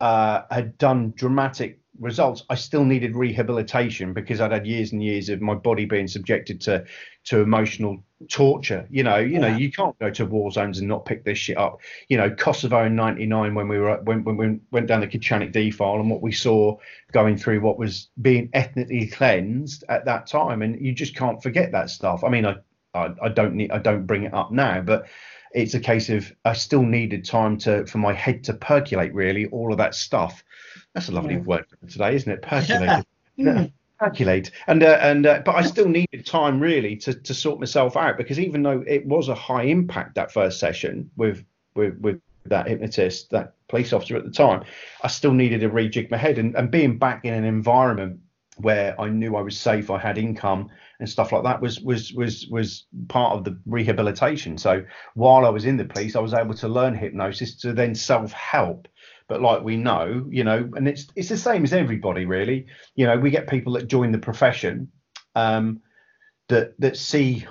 [0.00, 5.28] uh, had done dramatic results, I still needed rehabilitation because I'd had years and years
[5.28, 6.84] of my body being subjected to
[7.24, 8.86] to emotional torture.
[8.90, 9.40] You know, you yeah.
[9.40, 11.80] know, you can't go to war zones and not pick this shit up.
[12.08, 15.52] You know, Kosovo in '99 when we were when, when we went down the Kacanik
[15.52, 16.76] defile and what we saw
[17.12, 21.72] going through what was being ethnically cleansed at that time, and you just can't forget
[21.72, 22.24] that stuff.
[22.24, 22.56] I mean, I
[22.94, 25.06] I, I don't need I don't bring it up now, but
[25.52, 29.46] it's a case of I still needed time to for my head to percolate really
[29.46, 30.42] all of that stuff
[30.94, 31.40] that's a lovely yeah.
[31.40, 32.42] word today, isn't it?
[32.42, 33.06] Percolate.
[33.36, 33.66] Yeah.
[33.98, 34.50] Percolate.
[34.66, 38.16] And uh, and uh, but I still needed time really to to sort myself out
[38.16, 42.66] because even though it was a high impact that first session with with with that
[42.66, 44.64] hypnotist, that police officer at the time,
[45.02, 48.20] I still needed to rejig my head and, and being back in an environment
[48.56, 52.12] where I knew I was safe, I had income and stuff like that was was
[52.12, 54.58] was was part of the rehabilitation.
[54.58, 57.94] So while I was in the police, I was able to learn hypnosis to then
[57.94, 58.88] self help
[59.30, 62.66] but like we know, you know, and it's it's the same as everybody really.
[62.96, 64.90] You know, we get people that join the profession.
[65.36, 65.80] Um,
[66.48, 67.46] that that see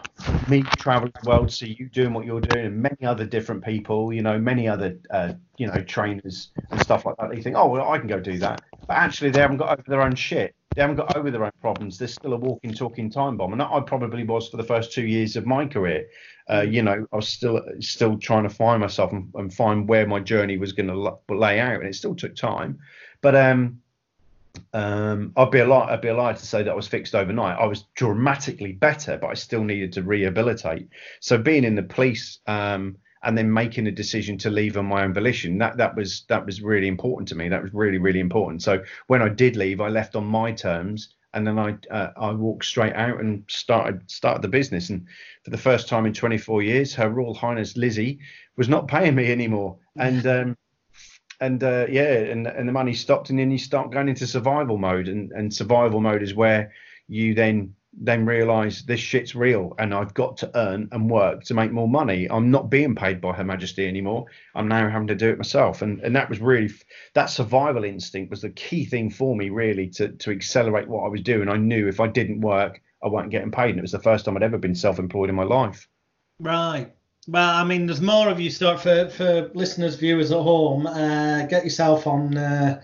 [0.50, 4.12] me traveling the world, see you doing what you're doing, and many other different people,
[4.12, 7.30] you know, many other uh, you know trainers and stuff like that.
[7.32, 9.84] They think, oh well, I can go do that, but actually they haven't got over
[9.88, 10.54] their own shit.
[10.76, 11.98] They haven't got over their own problems.
[11.98, 15.08] They're still a walking, talking time bomb, and I probably was for the first two
[15.08, 16.08] years of my career.
[16.50, 20.08] Uh, you know, I was still still trying to find myself and, and find where
[20.08, 22.80] my journey was going to lay out, and it still took time.
[23.22, 23.82] But um,
[24.74, 25.92] um, I'd be a lie.
[25.92, 27.60] I'd be a lie to say that I was fixed overnight.
[27.60, 30.90] I was dramatically better, but I still needed to rehabilitate.
[31.20, 35.04] So being in the police um, and then making a decision to leave on my
[35.04, 37.50] own volition that that was that was really important to me.
[37.50, 38.62] That was really really important.
[38.62, 42.32] So when I did leave, I left on my terms, and then I uh, I
[42.32, 44.90] walked straight out and started started the business.
[44.90, 45.06] And
[45.44, 48.20] for the first time in 24 years, Her Royal Highness Lizzie
[48.58, 50.58] was not paying me anymore, and um,
[51.40, 54.78] and uh, yeah, and and the money stopped, and then you start going into survival
[54.78, 56.72] mode, and and survival mode is where
[57.08, 61.54] you then then realize this shit's real and I've got to earn and work to
[61.54, 62.28] make more money.
[62.30, 64.26] I'm not being paid by Her Majesty anymore.
[64.56, 65.82] I'm now having to do it myself.
[65.82, 66.72] And and that was really
[67.14, 71.10] that survival instinct was the key thing for me really to to accelerate what I
[71.10, 71.50] was doing.
[71.50, 73.72] I knew if I didn't work, I wasn't getting paid.
[73.72, 75.88] And it was the first time I'd ever been self-employed in my life.
[76.40, 76.92] Right.
[77.28, 80.88] Well, I mean, there's more of you start for for listeners, viewers at home.
[80.88, 82.82] Uh, get yourself on uh,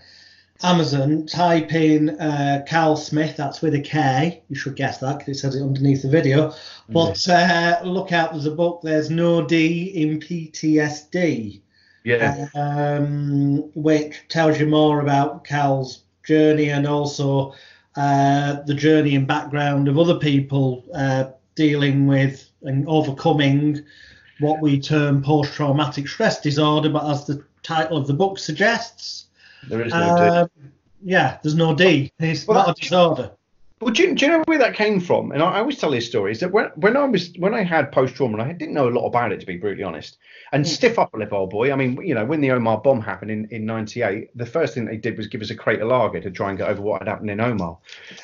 [0.62, 1.26] Amazon.
[1.26, 3.36] Type in uh, Carl Smith.
[3.36, 4.42] That's with a K.
[4.48, 6.52] You should guess that because it says it underneath the video.
[6.88, 8.32] But uh, look out.
[8.32, 8.80] There's a book.
[8.82, 11.60] There's no D in PTSD.
[12.04, 12.46] Yeah.
[12.54, 17.54] Um, which tells you more about Cal's journey and also
[17.96, 23.84] uh, the journey and background of other people uh, dealing with and overcoming
[24.40, 29.25] what we term post traumatic stress disorder, but as the title of the book suggests,
[29.68, 30.50] there is no uh, D.
[31.02, 32.12] Yeah, there's no D.
[32.18, 33.32] It's well, not a disorder.
[33.78, 35.32] Well, do you, do you, know where that came from?
[35.32, 37.62] And I, I always tell this story is that when, when I was when I
[37.62, 40.16] had post trauma, I didn't know a lot about it to be brutally honest.
[40.52, 40.68] And mm.
[40.68, 41.70] stiff upper lip, old boy.
[41.70, 44.86] I mean, you know, when the Omagh bomb happened in in '98, the first thing
[44.86, 47.02] they did was give us a crate of lager to try and get over what
[47.02, 47.76] had happened in Omagh.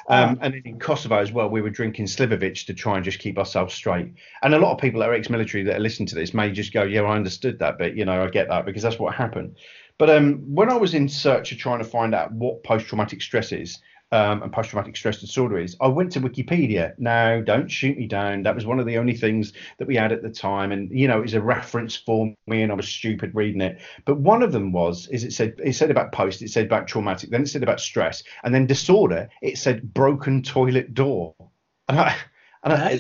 [0.09, 3.39] Um, And in Kosovo as well, we were drinking Slivovich to try and just keep
[3.39, 4.15] ourselves straight.
[4.43, 6.73] And a lot of people that are ex-military that are listening to this may just
[6.73, 9.57] go, "Yeah, I understood that, but you know, I get that because that's what happened."
[10.03, 13.53] But um, when I was in search of trying to find out what post-traumatic stress
[13.53, 13.79] is
[14.11, 16.99] um, and post-traumatic stress disorder is, I went to Wikipedia.
[16.99, 18.43] Now, don't shoot me down.
[18.43, 21.07] That was one of the only things that we had at the time, and you
[21.07, 23.81] know, it was a reference for me, and I was stupid reading it.
[24.05, 26.89] But one of them was, is it said it said about post, it said about
[26.89, 31.33] traumatic, then it said about stress, and then disorder, it said broken toilet door,
[31.89, 32.17] and I,
[32.65, 32.97] and I,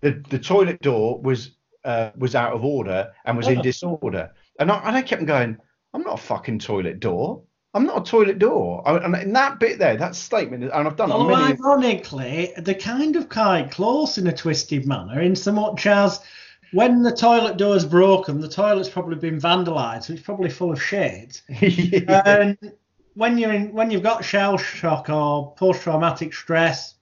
[0.00, 1.50] the the toilet door was
[1.84, 3.62] uh, was out of order and was in oh.
[3.62, 5.58] disorder, and I, and I kept going,
[5.92, 7.42] I'm not a fucking toilet door.
[7.72, 8.86] I'm not a toilet door.
[8.86, 11.12] I, and in that bit there, that statement, and I've done.
[11.12, 16.20] Oh, ironically, they're kind of quite close in a twisted manner, in so much as
[16.72, 20.72] when the toilet door is broken, the toilet's probably been vandalised, so it's probably full
[20.72, 21.42] of shit.
[21.48, 22.22] yeah.
[22.24, 22.58] And
[23.14, 26.94] when you're in, when you've got shell shock or post-traumatic stress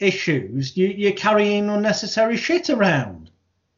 [0.00, 3.30] issues, you, you're carrying unnecessary shit around.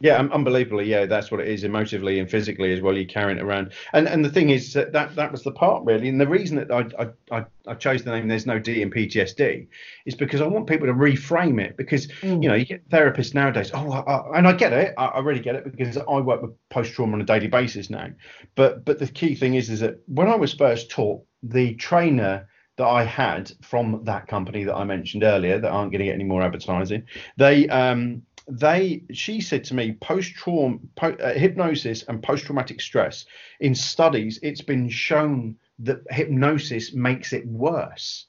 [0.05, 0.85] Yeah, unbelievably.
[0.85, 2.95] Yeah, that's what it is, emotively and physically as well.
[2.95, 5.83] You're carrying it around, and and the thing is that that, that was the part
[5.87, 8.91] really, and the reason that I, I I chose the name "There's No D in
[8.91, 9.67] PTSD"
[10.05, 12.43] is because I want people to reframe it because mm.
[12.43, 13.71] you know you get therapists nowadays.
[13.73, 14.93] Oh, I, I, and I get it.
[14.99, 17.89] I, I really get it because I work with post trauma on a daily basis
[17.89, 18.11] now.
[18.57, 22.47] But but the key thing is is that when I was first taught, the trainer
[22.77, 26.15] that I had from that company that I mentioned earlier that aren't going to get
[26.15, 27.05] any more advertising,
[27.39, 32.81] they um they she said to me post trauma po, uh, hypnosis and post traumatic
[32.81, 33.25] stress.
[33.61, 38.27] In studies it's been shown that hypnosis makes it worse.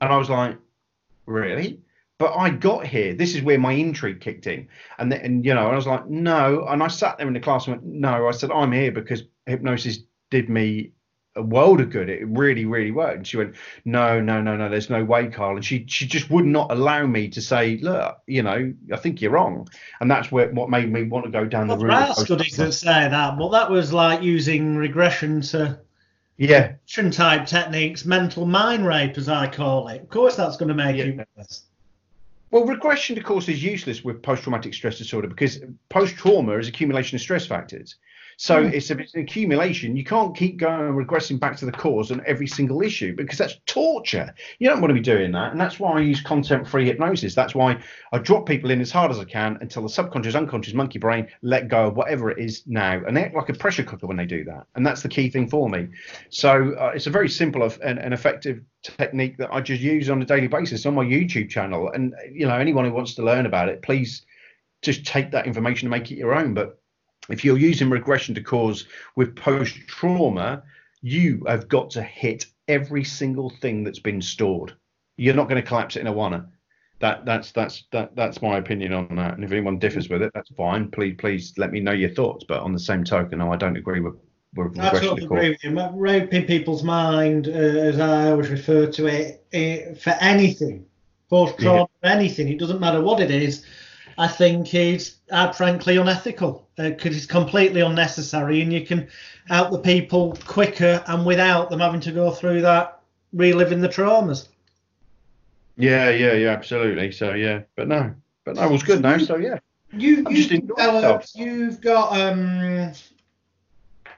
[0.00, 0.58] And i was like
[1.26, 1.80] really?
[2.18, 3.14] But i got here.
[3.14, 4.68] This is where my intrigue kicked in.
[4.98, 6.66] And then and, you know i was like no.
[6.68, 8.26] And i sat there in the class and went no.
[8.26, 10.90] I said i'm here because hypnosis did me
[11.36, 12.08] a world of good.
[12.08, 13.16] It really, really worked.
[13.18, 15.56] And she went, no, no, no, no, there's no way, Carl.
[15.56, 19.20] And she she just would not allow me to say, look, you know, I think
[19.20, 19.68] you're wrong.
[20.00, 22.16] And that's where what made me want to go down well, the route.
[22.16, 25.78] That's good to say that, but that was like using regression to
[26.38, 26.74] yeah
[27.12, 30.02] type techniques, mental mind rape, as I call it.
[30.02, 31.04] Of course, that's going to make yeah.
[31.04, 31.62] you worse.
[32.50, 37.20] Well, regression, of course, is useless with post-traumatic stress disorder because post-trauma is accumulation of
[37.20, 37.96] stress factors.
[38.38, 38.72] So mm.
[38.72, 39.96] it's, a, it's an accumulation.
[39.96, 43.38] You can't keep going and regressing back to the cause on every single issue because
[43.38, 44.34] that's torture.
[44.58, 45.52] You don't want to be doing that.
[45.52, 47.34] And that's why I use content free hypnosis.
[47.34, 47.80] That's why
[48.12, 51.28] I drop people in as hard as I can until the subconscious, unconscious monkey brain
[51.40, 53.02] let go of whatever it is now.
[53.06, 54.66] And they act like a pressure cooker when they do that.
[54.74, 55.88] And that's the key thing for me.
[56.28, 60.20] So uh, it's a very simple and, and effective technique that I just use on
[60.20, 61.90] a daily basis on my YouTube channel.
[61.90, 64.26] And, you know, anyone who wants to learn about it, please
[64.82, 66.52] just take that information and make it your own.
[66.52, 66.78] But
[67.28, 68.86] if you're using regression to cause
[69.16, 70.62] with post trauma,
[71.02, 74.74] you have got to hit every single thing that's been stored.
[75.16, 76.48] You're not going to collapse it in a one.
[76.98, 79.34] That that's that's that that's my opinion on that.
[79.34, 80.90] And if anyone differs with it, that's fine.
[80.90, 82.44] Please please let me know your thoughts.
[82.48, 84.14] But on the same token, no, I don't agree with.
[84.54, 85.90] with I totally agree with you.
[85.92, 90.86] Raping people's mind, uh, as I always refer to it, uh, for anything,
[91.28, 92.12] post trauma, yeah.
[92.14, 92.48] anything.
[92.48, 93.66] It doesn't matter what it is
[94.18, 99.08] I think is uh, frankly unethical because uh, it's completely unnecessary and you can
[99.46, 103.00] help the people quicker and without them having to go through that
[103.32, 104.48] reliving the traumas.
[105.76, 107.12] Yeah, yeah, yeah, absolutely.
[107.12, 109.18] So yeah, but no, but no, it was good now.
[109.18, 109.58] So yeah,
[109.92, 112.92] you I'm you developed, you've got um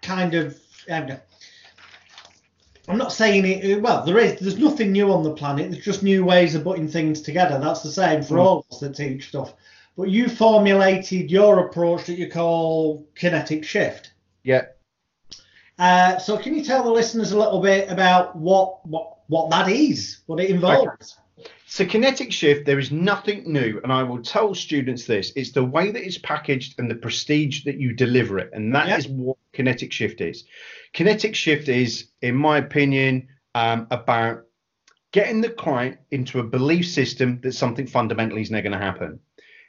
[0.02, 0.58] kind of.
[0.90, 1.20] I'm
[2.96, 3.82] not saying it.
[3.82, 4.40] Well, there is.
[4.40, 5.70] There's nothing new on the planet.
[5.70, 7.58] There's just new ways of putting things together.
[7.58, 8.40] That's the same for mm.
[8.40, 9.52] all of us that teach stuff
[9.98, 14.12] but you formulated your approach that you call kinetic shift.
[14.44, 14.66] Yeah.
[15.76, 19.68] Uh, so can you tell the listeners a little bit about what what what that
[19.68, 21.18] is, what it involves?
[21.38, 21.50] Okay.
[21.66, 25.64] So kinetic shift, there is nothing new, and I will tell students this: it's the
[25.64, 29.00] way that it's packaged and the prestige that you deliver it, and that yep.
[29.00, 30.44] is what kinetic shift is.
[30.92, 34.44] Kinetic shift is, in my opinion, um, about
[35.10, 39.18] getting the client into a belief system that something fundamentally is never going to happen.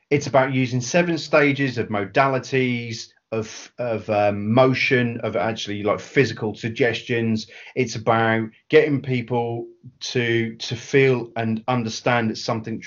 [0.10, 6.56] It's about using seven stages of modalities, of of um, motion, of actually like physical
[6.56, 7.48] suggestions.
[7.76, 9.68] It's about getting people
[10.00, 12.82] to to feel and understand that something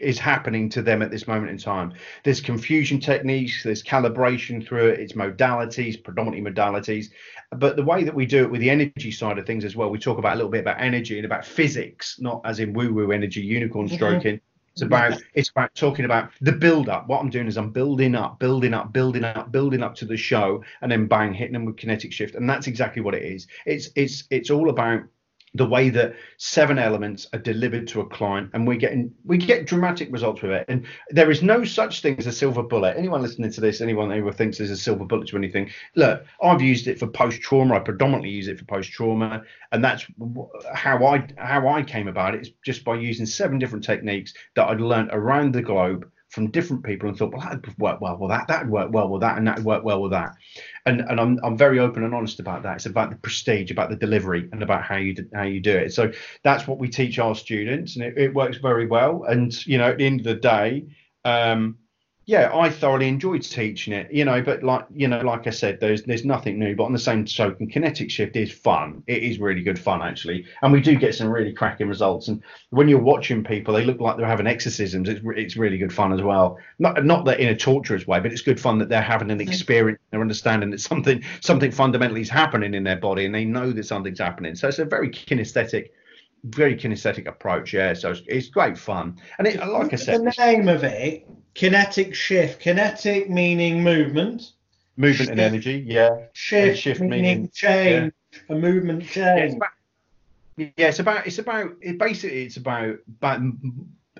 [0.00, 1.92] is happening to them at this moment in time.
[2.24, 7.06] There's confusion techniques, there's calibration through it, it's modalities, predominantly modalities.
[7.52, 9.90] But the way that we do it with the energy side of things as well,
[9.90, 13.12] we talk about a little bit about energy and about physics, not as in woo-woo
[13.12, 14.36] energy, unicorn stroking.
[14.36, 17.08] Mm-hmm it's about it's about talking about the build up.
[17.08, 20.16] What I'm doing is I'm building up, building up, building up, building up to the
[20.16, 22.34] show, and then bang, hitting them with kinetic shift.
[22.34, 23.46] And that's exactly what it is.
[23.66, 25.02] It's it's it's all about
[25.54, 29.66] the way that seven elements are delivered to a client and we're getting we get
[29.66, 30.64] dramatic results with it.
[30.68, 32.96] And there is no such thing as a silver bullet.
[32.96, 36.62] Anyone listening to this anyone who thinks there's a silver bullet to anything look i've
[36.62, 40.06] used it for post trauma i predominantly use it for post trauma and that's
[40.74, 44.68] how i how i came about it is just by using seven different techniques that
[44.68, 48.30] i'd learned around the globe from different people and thought, well, that'd work well with
[48.30, 50.34] that, that'd work well with that, and that'd work well with that.
[50.86, 52.76] And and I'm I'm very open and honest about that.
[52.76, 55.92] It's about the prestige, about the delivery, and about how you how you do it.
[55.92, 56.12] So
[56.42, 59.24] that's what we teach our students, and it, it works very well.
[59.24, 60.86] And you know, at the end of the day,
[61.24, 61.76] um,
[62.30, 65.80] yeah, I thoroughly enjoyed teaching it, you know, but like, you know, like I said,
[65.80, 69.02] there's there's nothing new, but on the same token, kinetic shift is fun.
[69.08, 70.46] It is really good fun actually.
[70.62, 72.28] And we do get some really cracking results.
[72.28, 72.40] And
[72.70, 75.08] when you're watching people, they look like they're having exorcisms.
[75.08, 76.56] It's it's really good fun as well.
[76.78, 79.40] Not not that in a torturous way, but it's good fun that they're having an
[79.40, 83.72] experience, they're understanding that something something fundamentally is happening in their body and they know
[83.72, 84.54] that something's happening.
[84.54, 85.88] So it's a very kinesthetic
[86.44, 87.72] very kinesthetic approach.
[87.72, 91.28] Yeah, so it's, it's great fun, and it, like I said, the name of it,
[91.54, 92.60] kinetic shift.
[92.60, 94.52] Kinetic meaning movement.
[94.96, 95.30] Movement shift.
[95.30, 95.84] and energy.
[95.86, 96.26] Yeah.
[96.32, 98.12] Shift, shift meaning, meaning change.
[98.32, 98.56] Yeah.
[98.56, 99.14] A movement change.
[99.16, 99.70] Yeah it's, about,
[100.56, 101.26] yeah, it's about.
[101.26, 101.70] It's about.
[101.80, 103.40] It basically it's about about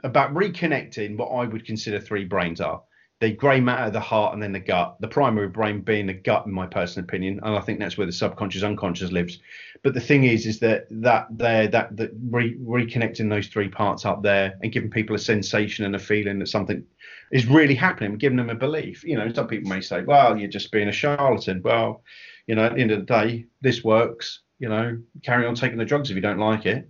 [0.03, 2.83] about reconnecting what I would consider three brains are
[3.21, 4.97] the grey matter, the heart, and then the gut.
[5.01, 8.07] The primary brain being the gut, in my personal opinion, and I think that's where
[8.07, 9.39] the subconscious, unconscious lives.
[9.83, 14.05] But the thing is, is that that there, that that re- reconnecting those three parts
[14.05, 16.85] up there and giving people a sensation and a feeling that something
[17.33, 19.05] is really happening, giving them a belief.
[19.05, 22.03] You know, some people may say, "Well, you're just being a charlatan." Well,
[22.47, 24.41] you know, at the end of the day, this works.
[24.59, 26.89] You know, carry on taking the drugs if you don't like it.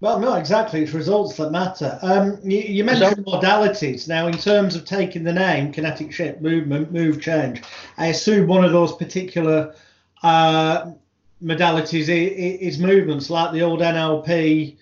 [0.00, 0.82] Well, no, exactly.
[0.82, 1.98] It's results that matter.
[2.00, 4.08] Um, you, you, mentioned modalities.
[4.08, 7.62] Now, in terms of taking the name kinetic shift, movement, move, change,
[7.98, 9.74] I assume one of those particular
[10.22, 10.92] uh,
[11.42, 14.76] modalities is, movements, like the old NLP.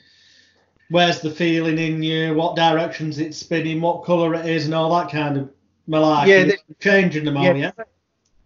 [0.90, 2.34] Where's the feeling in you?
[2.34, 3.80] What directions it's spinning?
[3.80, 5.50] What colour it is, and all that kind of
[5.88, 6.48] malarkey.
[6.48, 7.56] Yeah, changing them all.
[7.56, 7.72] Yeah.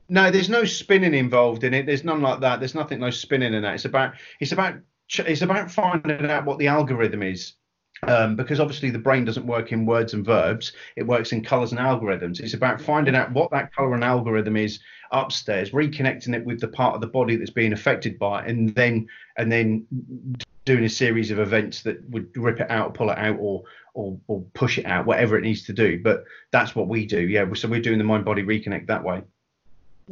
[0.08, 1.86] No, there's no spinning involved in it.
[1.86, 2.58] There's none like that.
[2.58, 3.74] There's nothing no spinning in that.
[3.74, 4.74] It's about it's about
[5.18, 7.54] it's about finding out what the algorithm is
[8.04, 11.70] Um, because obviously the brain doesn't work in words and verbs it works in colors
[11.70, 14.80] and algorithms it's about finding out what that color and algorithm is
[15.12, 18.74] upstairs reconnecting it with the part of the body that's being affected by it and
[18.74, 19.86] then and then
[20.64, 23.62] doing a series of events that would rip it out pull it out or
[23.94, 27.20] or, or push it out whatever it needs to do but that's what we do
[27.20, 29.22] yeah so we're doing the mind body reconnect that way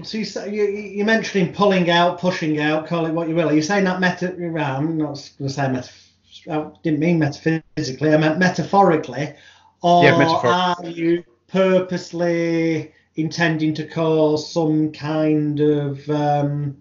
[0.05, 3.49] so you, say, you you're mentioning pulling out, pushing out, call it what you will.
[3.49, 4.33] Are you saying that meta?
[4.33, 5.91] I'm not going to say meta.
[6.51, 8.15] I didn't mean metaphysically.
[8.15, 9.35] I meant metaphorically.
[9.83, 16.77] Or Yeah, metaphor- are you purposely intending to cause some kind of um,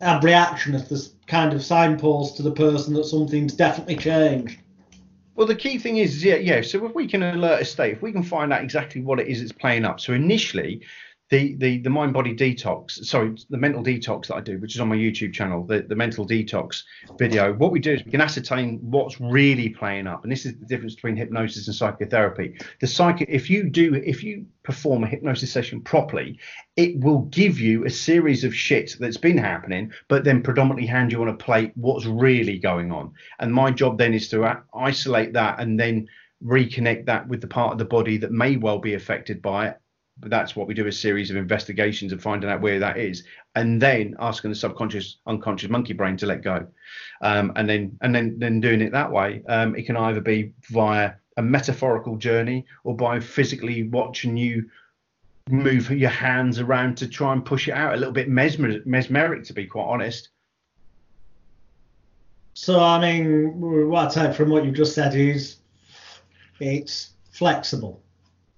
[0.00, 4.58] a reaction as this kind of signpost to the person that something's definitely changed?
[5.36, 6.62] Well, the key thing is, yeah, yeah.
[6.62, 9.26] So if we can alert a state, if we can find out exactly what it
[9.26, 10.00] is that's playing up.
[10.00, 10.82] So initially,
[11.34, 14.80] the the the mind body detox, sorry, the mental detox that I do, which is
[14.80, 16.82] on my YouTube channel, the the mental detox
[17.18, 17.52] video.
[17.54, 20.66] What we do is we can ascertain what's really playing up, and this is the
[20.66, 22.54] difference between hypnosis and psychotherapy.
[22.80, 26.38] The psych, if you do, if you perform a hypnosis session properly,
[26.76, 31.10] it will give you a series of shit that's been happening, but then predominantly hand
[31.10, 33.12] you on a plate what's really going on.
[33.40, 36.06] And my job then is to isolate that and then
[36.44, 39.80] reconnect that with the part of the body that may well be affected by it.
[40.18, 43.24] But that's what we do a series of investigations and finding out where that is,
[43.56, 46.66] and then asking the subconscious, unconscious monkey brain to let go,
[47.20, 49.42] um, and then and then then doing it that way.
[49.48, 54.70] Um, it can either be via a metaphorical journey or by physically watching you
[55.50, 59.44] move your hands around to try and push it out a little bit mesmer- mesmeric
[59.44, 60.30] to be quite honest
[62.54, 63.60] So I mean,
[63.90, 65.56] what I take from what you've just said is
[66.60, 68.03] it's flexible.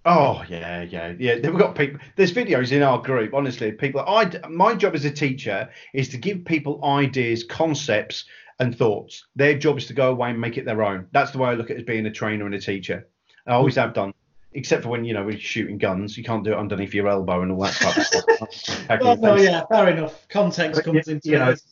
[0.07, 1.13] Oh yeah yeah.
[1.19, 5.05] Yeah we've got people there's videos in our group honestly people i my job as
[5.05, 8.25] a teacher is to give people ideas concepts
[8.59, 9.27] and thoughts.
[9.37, 11.07] Their job is to go away and make it their own.
[11.13, 13.07] That's the way i look at it as being a trainer and a teacher.
[13.47, 13.57] I hmm.
[13.57, 14.13] always have done
[14.53, 17.43] except for when you know we're shooting guns you can't do it underneath your elbow
[17.43, 18.89] and all that type of stuff.
[19.03, 20.27] Oh, no, yeah, fair enough.
[20.29, 21.63] Context But, comes you- into you know, it.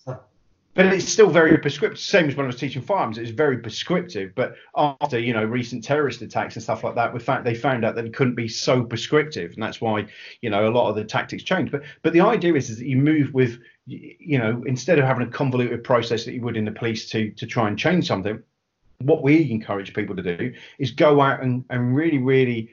[0.75, 2.01] But it's still very prescriptive.
[2.01, 4.35] Same as when I was teaching firearms, it's very prescriptive.
[4.35, 7.85] But after you know recent terrorist attacks and stuff like that, we found they found
[7.85, 10.07] out that it couldn't be so prescriptive, and that's why
[10.41, 11.71] you know a lot of the tactics changed.
[11.71, 15.27] But but the idea is, is that you move with you know instead of having
[15.27, 18.43] a convoluted process that you would in the police to to try and change something,
[18.99, 22.71] what we encourage people to do is go out and and really really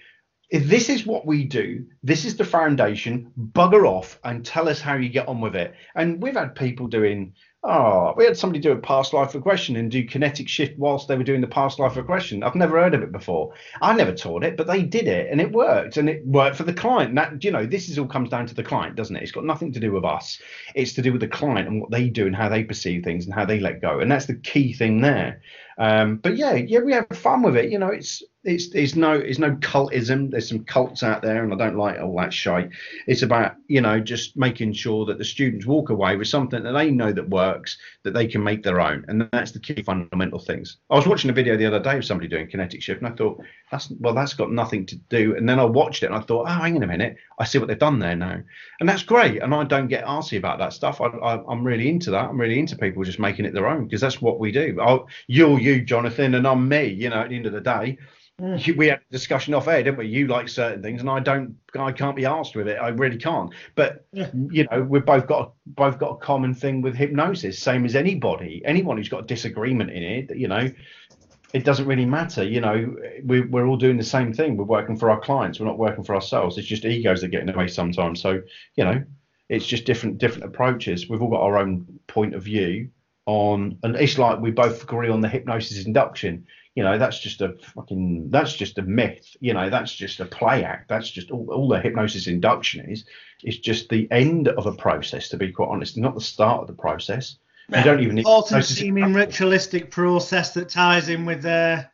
[0.51, 4.81] if this is what we do, this is the foundation, bugger off and tell us
[4.81, 5.73] how you get on with it.
[5.95, 7.33] And we've had people doing,
[7.63, 11.15] oh, we had somebody do a past life regression and do kinetic shift whilst they
[11.15, 12.43] were doing the past life regression.
[12.43, 13.53] I've never heard of it before.
[13.81, 16.63] I never taught it, but they did it and it worked and it worked for
[16.63, 17.13] the client.
[17.15, 19.21] That, you know, this is all comes down to the client, doesn't it?
[19.21, 20.41] It's got nothing to do with us.
[20.73, 23.25] It's to do with the client and what they do and how they perceive things
[23.25, 23.99] and how they let go.
[23.99, 25.41] And that's the key thing there.
[25.77, 27.71] Um, but yeah, yeah, we have fun with it.
[27.71, 30.31] You know, it's it's it's no it's no cultism.
[30.31, 32.69] There's some cults out there, and I don't like all that shite.
[33.05, 36.71] It's about you know just making sure that the students walk away with something that
[36.71, 40.39] they know that works, that they can make their own, and that's the key fundamental
[40.39, 40.77] things.
[40.89, 43.15] I was watching a video the other day of somebody doing kinetic shift, and I
[43.15, 43.41] thought
[43.71, 45.35] that's well, that's got nothing to do.
[45.35, 47.59] And then I watched it, and I thought, oh, hang on a minute, I see
[47.59, 48.41] what they've done there now,
[48.79, 49.41] and that's great.
[49.41, 50.99] And I don't get arsy about that stuff.
[50.99, 52.29] I, I, I'm really into that.
[52.29, 54.79] I'm really into people just making it their own because that's what we do.
[54.81, 56.85] i you're you, Jonathan, and I'm me.
[56.87, 57.97] You know, at the end of the day,
[58.39, 58.75] Mm.
[58.75, 60.07] we had a discussion off air, didn't we?
[60.07, 61.55] You like certain things, and I don't.
[61.77, 62.77] I can't be asked with it.
[62.81, 63.51] I really can't.
[63.75, 64.29] But Yeah.
[64.49, 67.59] you know, we've both got both got a common thing with hypnosis.
[67.59, 68.61] Same as anybody.
[68.65, 70.69] Anyone who's got a disagreement in it, you know,
[71.53, 72.43] it doesn't really matter.
[72.43, 74.57] You know, we, we're all doing the same thing.
[74.57, 75.59] We're working for our clients.
[75.59, 76.57] We're not working for ourselves.
[76.57, 78.21] It's just egos that get in the way sometimes.
[78.21, 78.41] So
[78.75, 79.03] you know,
[79.49, 81.07] it's just different different approaches.
[81.09, 82.89] We've all got our own point of view
[83.31, 86.45] on, and it's like we both agree on the hypnosis induction.
[86.75, 89.35] You know, that's just a fucking that's just a myth.
[89.39, 90.89] You know, that's just a play act.
[90.89, 93.05] That's just all, all the hypnosis induction is.
[93.43, 95.29] It's just the end of a process.
[95.29, 97.37] To be quite honest, not the start of the process.
[97.69, 101.90] You don't even need Autumn hypnosis seeming ritualistic process that ties in with their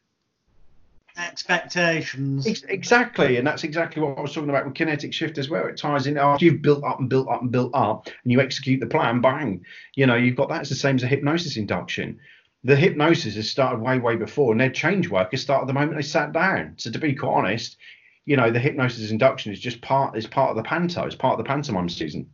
[1.17, 2.47] expectations.
[2.47, 5.65] Ex- Exactly, and that's exactly what I was talking about with kinetic shift as well.
[5.67, 8.39] It ties in after you've built up and built up and built up, and you
[8.41, 9.21] execute the plan.
[9.21, 9.65] Bang,
[9.95, 10.61] you know you've got that.
[10.61, 12.19] It's the same as a hypnosis induction.
[12.63, 15.95] The hypnosis has started way, way before, and their change work has started the moment
[15.95, 16.73] they sat down.
[16.77, 17.77] So to be quite honest,
[18.25, 21.03] you know the hypnosis induction is just part is part of the panto.
[21.05, 22.29] It's part of the pantomime season.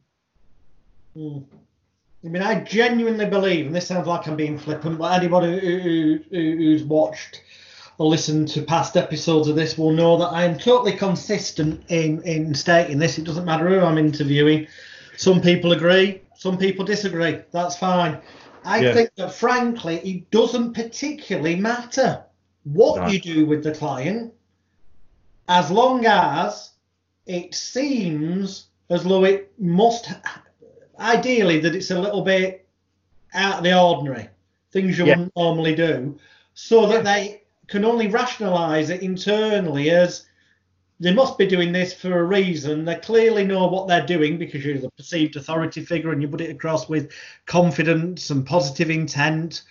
[1.15, 1.39] Hmm.
[2.25, 5.77] I mean, I genuinely believe, and this sounds like I'm being flippant, but anybody who,
[5.79, 7.41] who, who- who's watched
[7.97, 12.21] or listen to past episodes of this will know that I am totally consistent in,
[12.23, 13.17] in stating this.
[13.17, 14.67] It doesn't matter who I'm interviewing.
[15.17, 17.39] Some people agree, some people disagree.
[17.51, 18.17] That's fine.
[18.65, 18.93] I Yeah.
[18.93, 22.23] think that frankly, it doesn't particularly matter
[22.63, 23.07] what No.
[23.09, 24.33] you do with the client,
[25.47, 26.71] as long as
[27.27, 30.11] it seems as though it must,
[30.99, 32.65] ideally, that it's a little bit
[33.33, 34.29] out of the ordinary,
[34.71, 35.17] things you Yeah.
[35.17, 36.17] wouldn't normally do,
[36.53, 40.26] so that they can only rationalise it internally as
[40.99, 42.86] they must be doing this for a reason.
[42.86, 46.41] They clearly know what they're doing because you're the perceived authority figure and you put
[46.41, 47.11] it across with
[47.45, 49.64] confidence and positive intent.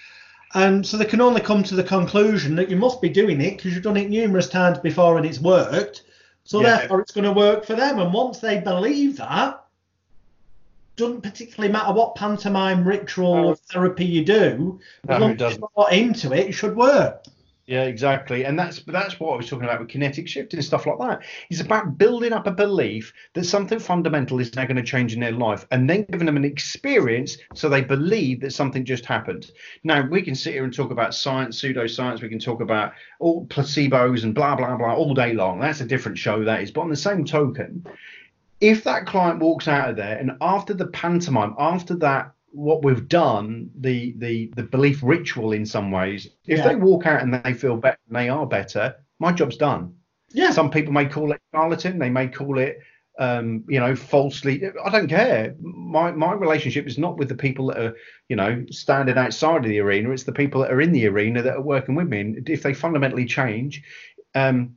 [0.55, 3.57] And so they can only come to the conclusion that you must be doing it
[3.57, 6.03] because you've done it numerous times before and it's worked.
[6.45, 6.77] So Yeah.
[6.79, 7.99] therefore it's going to work for them.
[7.99, 9.59] And once they believe that,
[10.97, 13.49] doesn't particularly matter what pantomime ritual No.
[13.49, 17.25] or therapy you do, No, as long as you're into it, it should work.
[17.67, 18.45] Yeah, exactly.
[18.45, 21.23] And that's that's what I was talking about with kinetic shift and stuff like that.
[21.49, 25.21] It's about building up a belief that something fundamental is now going to change in
[25.21, 29.53] their life and then giving them an experience so they believe that something just happened.
[29.85, 33.47] Now, we can sit here and talk about science, pseudoscience, we can talk about all
[33.47, 35.61] placebos and blah, blah, blah all day long.
[35.61, 36.73] That's a different show, that is.
[36.73, 37.87] But on the same token,
[38.61, 43.09] if that client walks out of there and after the pantomime, after that, what we've
[43.09, 46.69] done, the the the belief ritual in some ways, if Yeah.
[46.69, 49.95] they walk out and they feel better and they are better, my job's done.
[50.31, 50.51] Yeah.
[50.51, 52.79] Some people may call it charlatan, they may call it
[53.19, 54.63] um, you know, falsely.
[54.83, 55.55] I don't care.
[55.61, 57.97] My my relationship is not with the people that are,
[58.29, 60.11] you know, standing outside of the arena.
[60.11, 62.21] It's the people that are in the arena that are working with me.
[62.21, 63.83] And if they fundamentally change,
[64.35, 64.77] um,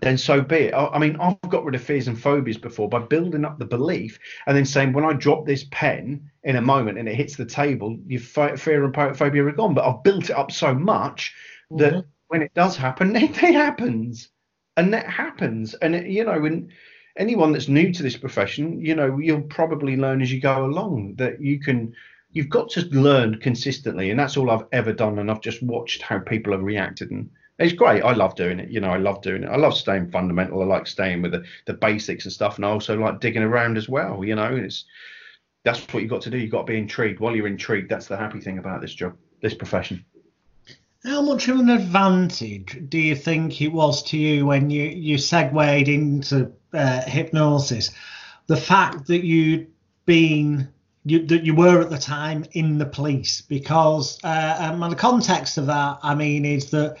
[0.00, 0.74] then so be it.
[0.74, 3.64] I, I mean, I've got rid of fears and phobias before by building up the
[3.64, 7.36] belief and then saying, when I drop this pen in a moment and it hits
[7.36, 9.74] the table, your pho- fear and phobia are gone.
[9.74, 11.34] But I've built it up so much
[11.70, 12.04] that Mhm.
[12.28, 14.28] when it does happen, it, happens.
[14.76, 15.74] And that happens.
[15.74, 16.70] And, it, you know, when
[17.16, 21.14] anyone that's new to this profession, you know, you'll probably learn as you go along
[21.16, 21.94] that you can.
[22.32, 25.20] You've got to learn consistently, and that's all I've ever done.
[25.20, 28.02] And I've just watched how people have reacted, and it's great.
[28.02, 28.70] I love doing it.
[28.70, 29.48] You know, I love doing it.
[29.48, 30.62] I love staying fundamental.
[30.62, 33.76] I like staying with the, the basics and stuff, and I also like digging around
[33.76, 34.24] as well.
[34.24, 34.84] You know, and it's
[35.64, 36.38] that's what you've got to do.
[36.38, 37.20] You've got to be intrigued.
[37.20, 40.04] While you're intrigued, that's the happy thing about this job, this profession.
[41.04, 45.18] How much of an advantage do you think it was to you when you, you
[45.18, 47.90] segued into uh, hypnosis?
[48.46, 49.70] The fact that you'd
[50.06, 50.68] been,
[51.04, 54.96] you, that you were at the time in the police, because, uh, um, and the
[54.96, 56.96] context of that, I mean, is that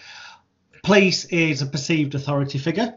[0.84, 2.94] police is a perceived authority figure.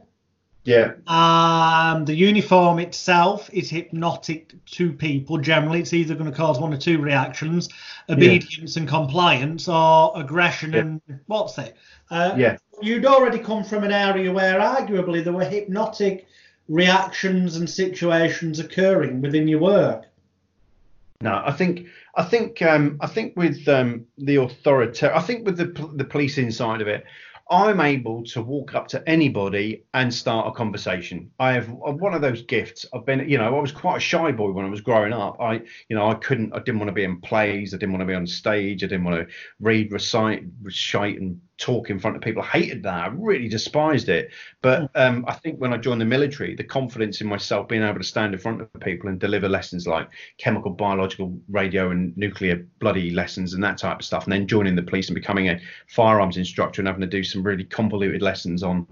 [0.64, 5.38] Yeah, Um, the uniform itself is hypnotic to people.
[5.38, 7.70] Generally, it's either going to cause one or two reactions:
[8.10, 10.80] obedience and compliance, or aggression Yeah.
[10.80, 11.78] and what's it?
[12.12, 16.28] Uh, yeah, You'd already come from an area where, arguably, there were hypnotic
[16.68, 20.04] reactions and situations occurring within your work.
[21.22, 25.58] No, I think I think um, I think with um, the authority, I think with
[25.58, 27.06] the the policing side of it,
[27.50, 31.32] I'm able to walk up to anybody and start a conversation.
[31.40, 32.86] I have I'm one of those gifts.
[32.94, 35.38] I've been, you know, I was quite a shy boy when I was growing up.
[35.40, 37.74] I, you know, I couldn't, I didn't want to be in plays.
[37.74, 38.84] I didn't want to be on stage.
[38.84, 42.44] I didn't want to read, recite, recite, and talk in front of people.
[42.44, 42.94] I hated that.
[42.94, 44.32] I really despised it.
[44.62, 47.98] But um, I think when I joined the military, the confidence in myself, being able
[47.98, 52.66] to stand in front of people and deliver lessons like chemical, biological, radio, and nuclear
[52.80, 55.60] bloody lessons and that type of stuff, and then joining the police and becoming a
[55.88, 58.86] firearms instructor and having to do some really convoluted lessons on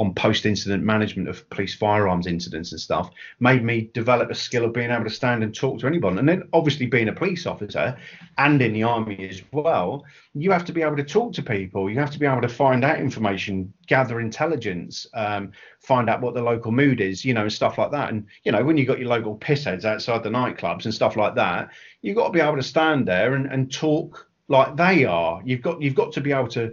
[0.00, 4.72] on post-incident management of police firearms incidents and stuff, made me develop a skill of
[4.72, 6.18] being able to stand and talk to anyone.
[6.18, 7.94] And then, obviously, being a police officer
[8.38, 11.90] and in the army as well, you have to be able to talk to people.
[11.90, 16.32] You have to be able to find out information, gather intelligence, um, find out what
[16.32, 18.08] the local mood is, you know, and stuff like that.
[18.08, 21.34] And you know, when you've got your local pissheads outside the nightclubs and stuff like
[21.34, 21.68] that,
[22.00, 25.42] you've got to be able to stand there and, and talk like they are.
[25.44, 26.72] You've got you've got to be able to.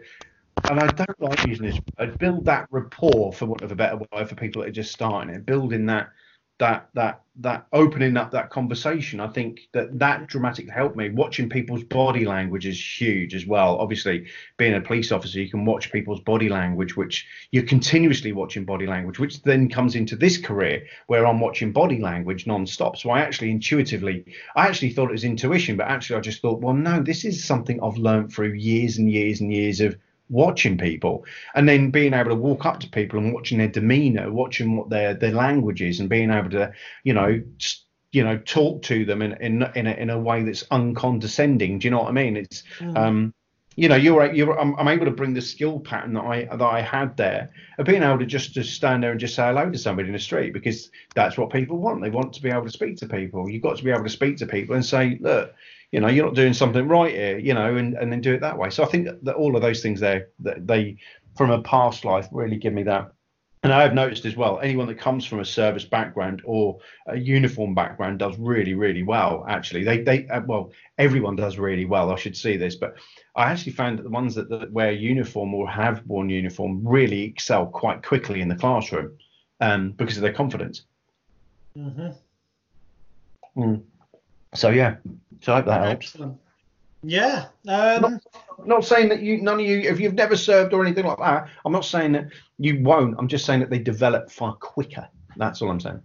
[0.69, 2.17] And I don't like using this word.
[2.19, 5.33] Build that rapport, for want of a better word, for people that are just starting
[5.33, 5.45] it.
[5.45, 6.09] Building that
[6.59, 11.47] that that that opening up that conversation i think that that dramatically helped me watching
[11.47, 14.25] people's body language is huge as well obviously
[14.57, 18.87] being a police officer you can watch people's body language which you're continuously watching body
[18.87, 23.19] language which then comes into this career where i'm watching body language non-stop so i
[23.19, 27.01] actually intuitively i actually thought it was intuition but actually i just thought well no
[27.03, 29.95] this is something i've learned through years and years and years of
[30.29, 31.25] watching people
[31.55, 34.89] and then being able to walk up to people and watching their demeanor watching what
[34.89, 36.71] their their language is and being able to
[37.03, 37.41] you know
[38.11, 41.79] you know talk to them in in in a, in a way that's uncondescending.
[41.79, 42.37] Do you know what i mean?
[42.37, 42.63] It's
[42.95, 43.33] um
[43.75, 46.61] you know you're you're I'm, I'm able to bring the skill pattern that i that
[46.61, 49.69] i had there of being able to just to stand there and just say hello
[49.69, 52.01] to somebody in the street because that's what people want.
[52.01, 53.47] They want to be able to speak to people.
[53.47, 55.53] You've got to be able to speak to people and say look
[55.91, 58.41] you know, you're not doing something right here, you know, and, and then do it
[58.41, 58.69] that way.
[58.69, 60.97] So I think that, that all of those things there, that they
[61.37, 63.11] from a past life really give me that
[63.63, 66.77] and I've noticed as well, anyone that comes from a service background or
[67.07, 69.45] a uniform background does really, really well.
[69.49, 72.11] Actually, they, they, uh, well, everyone does really well.
[72.11, 72.95] I should see this, but
[73.35, 77.23] I actually found that the ones that, that wear uniform or have worn uniform really
[77.23, 79.17] excel quite quickly in the classroom,
[79.59, 80.83] um, because of their confidence.
[81.75, 82.09] Mm-hmm.
[83.61, 83.81] Mm.
[84.53, 84.95] So yeah,
[85.41, 86.07] so I hope that helps.
[86.07, 86.37] Excellent.
[87.03, 87.45] Yeah.
[87.67, 88.21] Um, not,
[88.65, 91.47] not, saying that you, none of you, if you've never served or anything like that,
[91.63, 93.15] I'm not saying that you won't.
[93.17, 95.07] I'm just saying that they develop far quicker.
[95.35, 96.01] That's all I'm saying.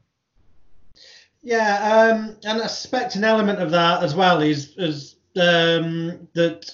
[1.42, 6.72] Yeah, um, and I suspect an element of that as well is, is um, that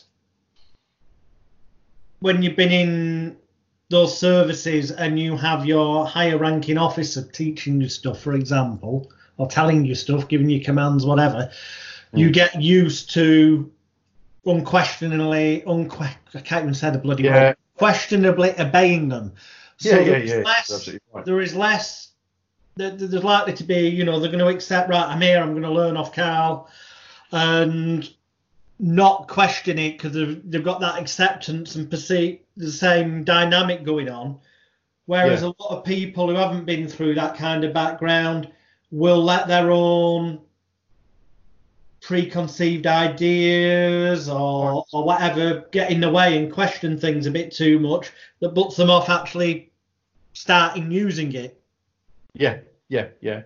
[2.21, 3.37] when you've been in
[3.89, 9.49] those services and you have your higher ranking officer teaching you stuff, for example, or
[9.49, 11.51] telling you stuff, giving you commands, whatever,
[12.13, 12.19] mm.
[12.19, 13.73] you get used to
[14.45, 17.33] unquestioningly, unque- I can't even say the bloody yeah.
[17.33, 19.33] word, questionably obeying them.
[19.79, 20.43] So yeah, yeah, yeah.
[20.43, 21.25] Less, right.
[21.25, 22.11] There is less.
[22.77, 25.63] There's likely to be, you know, they're going to accept, right, I'm here, I'm going
[25.63, 26.69] to learn off Carl,
[27.33, 28.09] and
[28.79, 34.09] not question it because they've, they've got that acceptance and perceive the same dynamic going
[34.09, 34.39] on.
[35.07, 35.49] Whereas yeah.
[35.49, 38.53] a lot of people who haven't been through that kind of background
[38.91, 40.41] will let their own
[42.01, 47.79] preconceived ideas or or whatever get in the way and question things a bit too
[47.79, 49.71] much that puts them off actually
[50.33, 51.61] starting using it.
[52.35, 52.59] Yeah,
[52.89, 53.43] yeah, yeah.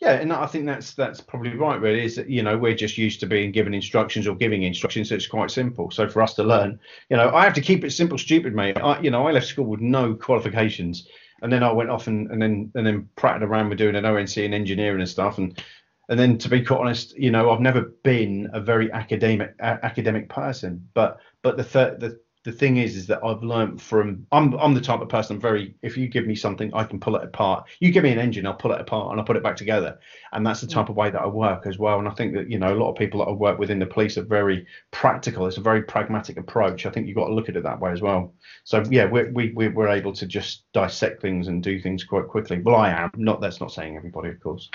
[0.00, 1.80] Yeah, and I think that's that's probably right.
[1.80, 5.08] Really, is that you know we're just used to being given instructions or giving instructions,
[5.08, 5.90] so it's quite simple.
[5.90, 6.78] So for us to learn,
[7.08, 8.76] you know, I have to keep it simple, stupid, mate.
[8.76, 11.08] I, you know, I left school with no qualifications,
[11.44, 14.06] and then I went off and, and then and then prattled around with doing an
[14.06, 15.62] ONC and engineering and stuff, and
[16.08, 19.84] and then to be quite honest, you know, I've never been a very academic a-
[19.84, 24.26] academic person, but but the th- the the thing is is that I've learned from
[24.30, 27.00] I'm I'm the type of person I'm very if you give me something I can
[27.00, 27.66] pull it apart.
[27.80, 29.98] You give me an engine, I'll pull it apart and I'll put it back together.
[30.32, 31.98] And that's the type of way that I work as well.
[31.98, 33.78] And I think that you know a lot of people that I work with in
[33.78, 35.46] the police are very practical.
[35.46, 36.84] It's a very pragmatic approach.
[36.84, 38.34] I think you've got to look at it that way as well.
[38.64, 42.60] So yeah, we're we, we're able to just dissect things and do things quite quickly.
[42.60, 43.40] Well, I am not.
[43.40, 44.68] That's not saying everybody, of course.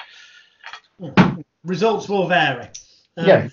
[1.63, 2.67] Results will vary.
[3.15, 3.47] Um, yeah.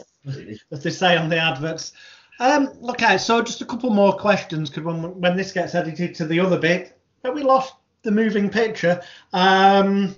[0.72, 1.92] As they say on the adverts.
[2.38, 6.26] Um, okay, so just a couple more questions because when when this gets edited to
[6.26, 9.02] the other bit, but we lost the moving picture.
[9.32, 10.14] Um,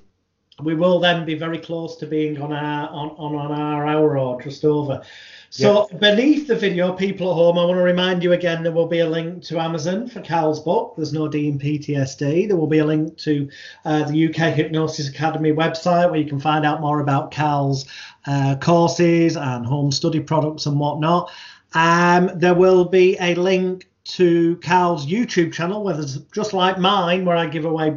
[0.62, 4.40] we will then be very close to being on our on, on our hour or
[4.42, 5.02] just over.
[5.50, 8.86] So beneath the video, people at home, I want to remind you again there will
[8.86, 10.94] be a link to Amazon for Cal's book.
[10.96, 12.48] There's no D in PTSD.
[12.48, 13.48] There will be a link to
[13.86, 17.86] uh, the UK Hypnosis Academy website where you can find out more about Cal's
[18.26, 21.30] uh, courses and home study products and whatnot.
[21.74, 27.24] Um, there will be a link to Carl's YouTube channel, where there's just like mine,
[27.24, 27.96] where I give away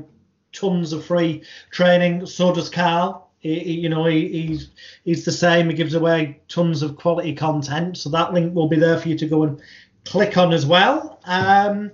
[0.52, 2.26] tons of free training.
[2.26, 3.30] So does Carl.
[3.40, 4.70] He, he, you know, he, he's
[5.04, 5.70] he's the same.
[5.70, 9.18] He gives away tons of quality content, so that link will be there for you
[9.18, 9.62] to go and
[10.06, 11.20] click on as well.
[11.26, 11.92] Um,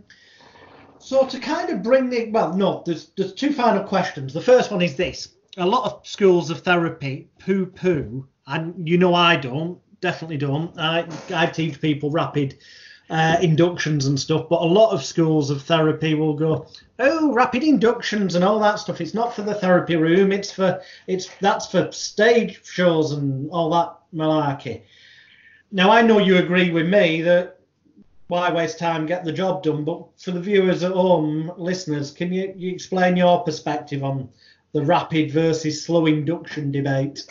[1.00, 4.34] so to kind of bring the well, no, there's there's two final questions.
[4.34, 9.14] The first one is this: a lot of schools of therapy poo-poo, and you know
[9.14, 10.78] I don't, definitely don't.
[10.78, 12.58] I I teach people rapid
[13.10, 16.68] uh, inductions and stuff, but a lot of schools of therapy will go,
[17.00, 19.00] oh, rapid inductions and all that stuff.
[19.00, 20.32] It's not for the therapy room.
[20.32, 24.82] It's for it's that's for stage shows and all that malarkey.
[25.72, 27.58] Now I know you agree with me that
[28.28, 29.84] why waste time, get the job done.
[29.84, 34.30] But for the viewers at home, listeners, can you, you explain your perspective on
[34.74, 37.26] the rapid versus slow induction debate?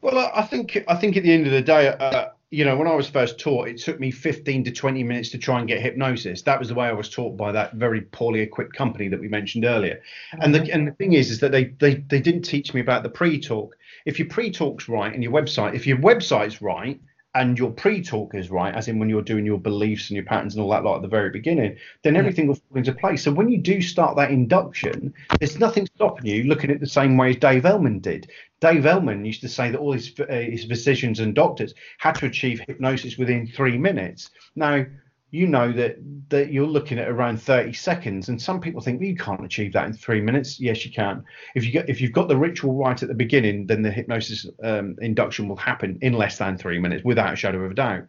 [0.00, 2.88] Well, I think I think at the end of the day, uh, you know, when
[2.88, 5.82] I was first taught, it took me 15 to 20 minutes to try and get
[5.82, 6.42] hypnosis.
[6.42, 9.28] That was the way I was taught by that very poorly equipped company that we
[9.28, 9.96] mentioned earlier.
[10.32, 10.42] Mm-hmm.
[10.42, 10.72] And the mm-hmm.
[10.72, 13.76] and the thing is, is that they they they didn't teach me about the pre-talk.
[14.06, 17.00] If your pre-talk's right and your website, if your website's right,
[17.34, 20.54] and your pre-talk is right, as in when you're doing your beliefs and your patterns
[20.54, 23.22] and all that lot at the very beginning, then everything will fall into place.
[23.22, 27.16] So when you do start that induction, there's nothing stopping you looking at the same
[27.16, 28.30] way as Dave Elman did.
[28.60, 32.26] Dave Elman used to say that all his, uh, his physicians and doctors had to
[32.26, 34.30] achieve hypnosis within three minutes.
[34.56, 34.84] Now,
[35.30, 35.96] you know that
[36.30, 39.72] that you're looking at around 30 seconds and some people think well, you can't achieve
[39.72, 41.24] that in three minutes yes you can
[41.54, 44.46] if you get if you've got the ritual right at the beginning then the hypnosis
[44.62, 48.04] um, induction will happen in less than three minutes without a shadow of a doubt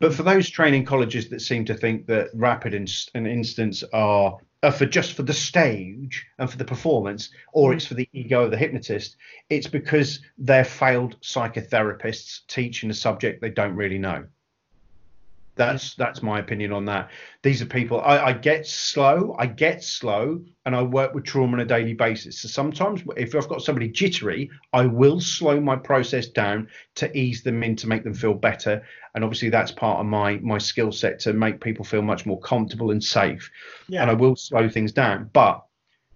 [0.00, 4.38] but for those training colleges that seem to think that rapid and, and instants are
[4.64, 7.76] are for just for the stage and for the performance, or Mm.
[7.76, 9.16] it's for the ego of the hypnotist,
[9.50, 14.24] it's because they're failed psychotherapists teaching a subject they don't really know.
[15.54, 17.10] That's that's my opinion on that.
[17.42, 21.54] These are people I, I get slow, I get slow, and I work with trauma
[21.54, 22.40] on a daily basis.
[22.40, 27.42] So sometimes if I've got somebody jittery, I will slow my process down to ease
[27.42, 28.82] them in to make them feel better.
[29.14, 32.40] And obviously that's part of my my skill set to make people feel much more
[32.40, 33.50] comfortable and safe.
[33.88, 34.02] Yeah.
[34.02, 35.28] And I will slow things down.
[35.34, 35.62] But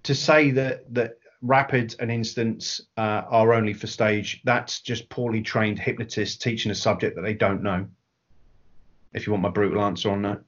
[0.04, 5.42] to say that that rapid and instants uh, are only for stage, that's just poorly
[5.42, 7.86] trained hypnotists teaching a subject that they don't know.
[9.16, 10.42] If you want my brutal answer on that.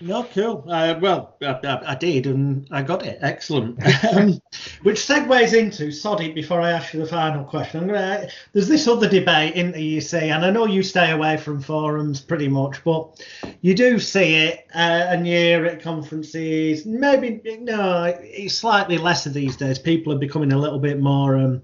[0.00, 0.64] No, cool.
[0.68, 3.18] Uh, well, I, I, I did, and I got it.
[3.20, 3.80] Excellent.
[4.12, 4.40] um,
[4.82, 6.32] which segues into Soddy.
[6.32, 8.28] Before I ask you the final question, I'm gonna.
[8.52, 12.20] There's this other debate, in the see, and I know you stay away from forums
[12.20, 13.24] pretty much, but
[13.60, 16.86] you do see it, uh, and you hear at conferences.
[16.86, 19.80] Maybe no, it's slightly lesser these days.
[19.80, 21.62] People are becoming a little bit more um,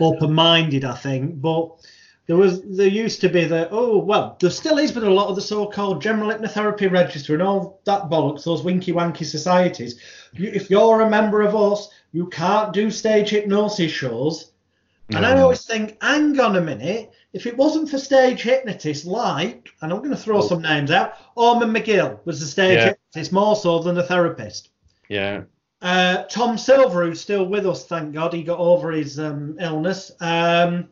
[0.00, 1.70] open-minded, I think, but
[2.26, 5.28] there was there used to be the oh well there still is but a lot
[5.28, 10.00] of the so-called general hypnotherapy register and all that bollocks those winky wanky societies
[10.32, 14.52] you, if you're a member of us you can't do stage hypnosis shows
[15.10, 19.68] and I always think hang on a minute if it wasn't for stage hypnotists like
[19.82, 20.48] and I'm going to throw Oh.
[20.48, 22.84] some names out Ormond McGill was a stage Yeah.
[23.12, 24.70] hypnotist more so than a therapist
[25.10, 25.42] Yeah.
[25.82, 30.10] uh, Tom Silver, who's still with us, thank God, he got over his um, illness.
[30.20, 30.88] Um,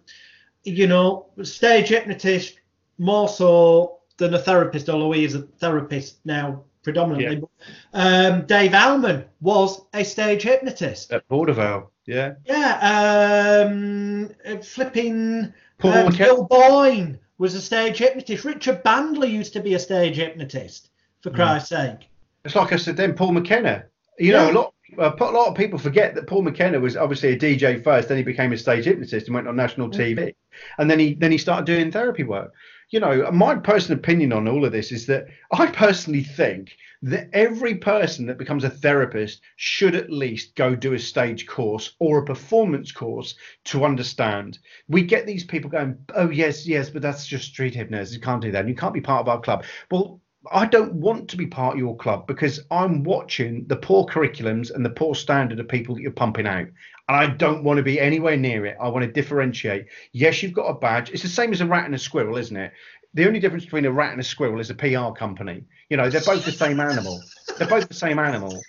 [0.65, 2.59] you know, stage hypnotist
[2.99, 7.37] more so than a therapist, although he is a therapist now predominantly.
[7.37, 7.49] But,
[7.95, 11.13] um, Dave Elman was a stage hypnotist.
[11.13, 11.91] At Vaudeville.
[12.07, 12.35] Yeah.
[12.45, 14.31] Yeah, um,
[14.63, 18.45] flipping Paul McKen- Gil Boyne was a stage hypnotist.
[18.45, 20.91] Richard Bandler used to be a stage hypnotist,
[21.23, 21.37] for Hmm.
[21.37, 22.09] Christ's sake.
[22.45, 23.85] It's like I said then, Paul McKenna.
[24.19, 27.39] You know, a lot a lot of people forget that Paul McKenna was obviously a
[27.39, 30.21] DJ first, then he became a stage hypnotist and went on national mm-hmm.
[30.21, 30.35] TV,
[30.79, 32.53] and then he then he started doing therapy work.
[32.91, 37.29] You know, my personal opinion on all of this is that I personally think that
[37.33, 42.19] every person that becomes a therapist should at least go do a stage course or
[42.19, 43.35] a performance course
[43.65, 44.59] to understand.
[44.89, 48.15] We get these people going, oh yes, yes, but that's just street hypnosis.
[48.15, 48.61] You can't do that.
[48.61, 49.65] And you can't be part of our club.
[49.91, 50.21] Well,
[50.51, 54.75] I don't want to be part of your club because I'm watching the poor curriculums
[54.75, 56.67] and the poor standard of people that you're pumping out.
[57.09, 58.77] And I don't want to be anywhere near it.
[58.81, 59.87] I want to differentiate.
[60.13, 61.11] Yes, you've got a badge.
[61.11, 62.73] It's the same as a rat and a squirrel, isn't it?
[63.15, 65.65] The only difference between a rat and a squirrel is a PR company.
[65.91, 67.21] You know, they're both the same animal.
[67.59, 68.61] They're both the same animal.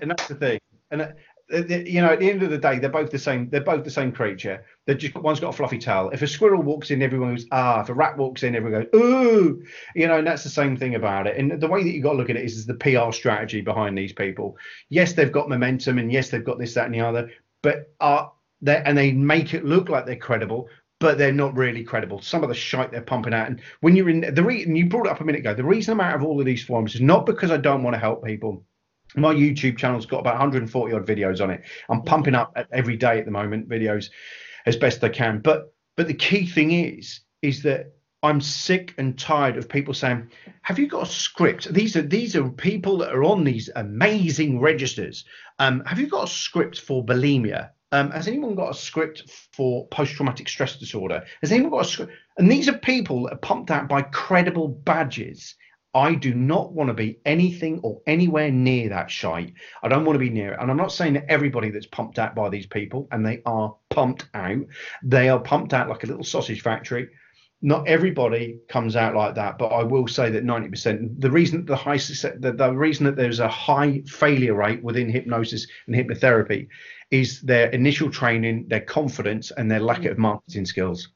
[0.00, 0.60] And that's the thing.
[0.90, 1.08] And uh,
[1.48, 3.48] you know, at the end of the day, they're both the same.
[3.50, 4.64] They're both the same creature.
[4.84, 6.10] They're just one's got a fluffy tail.
[6.12, 7.82] If a squirrel walks in, everyone goes ah.
[7.82, 9.62] If a rat walks in, everyone goes ooh.
[9.94, 11.36] You know, and that's the same thing about it.
[11.36, 13.60] And the way that you got to look at it is, is the PR strategy
[13.60, 14.56] behind these people.
[14.88, 17.30] Yes, they've got momentum, and yes, they've got this, that, and the other.
[17.62, 18.32] But are
[18.62, 20.68] they and they make it look like they're credible,
[20.98, 22.20] but they're not really credible.
[22.22, 23.48] Some of the shite they're pumping out.
[23.48, 25.64] And when you're in the re- and you brought it up a minute ago, the
[25.64, 28.00] reason I'm out of all of these forums is not because I don't want to
[28.00, 28.64] help people.
[29.16, 31.62] My YouTube channel's got about 140 odd videos on it.
[31.88, 34.10] I'm pumping up every day at the moment videos
[34.66, 35.40] as best I can.
[35.40, 37.92] But but the key thing is is that
[38.22, 40.30] I'm sick and tired of people saying,
[40.62, 44.60] "Have you got a script?" These are these are people that are on these amazing
[44.60, 45.24] registers.
[45.58, 47.70] Um, have you got a script for bulimia?
[47.92, 51.24] Um, has anyone got a script for post-traumatic stress disorder?
[51.40, 52.12] Has anyone got a script?
[52.36, 55.54] And these are people that are pumped out by credible badges.
[55.96, 59.54] I do not want to be anything or anywhere near that shite.
[59.82, 60.60] I don't want to be near it.
[60.60, 63.74] And I'm not saying that everybody that's pumped out by these people, and they are
[63.88, 64.66] pumped out,
[65.02, 67.08] they are pumped out like a little sausage factory.
[67.62, 71.18] Not everybody comes out like that, but I will say that 90%.
[71.18, 75.66] The reason the high the, the reason that there's a high failure rate within hypnosis
[75.86, 76.68] and hypnotherapy
[77.10, 80.10] is their initial training, their confidence, and their lack mm.
[80.10, 81.08] of marketing skills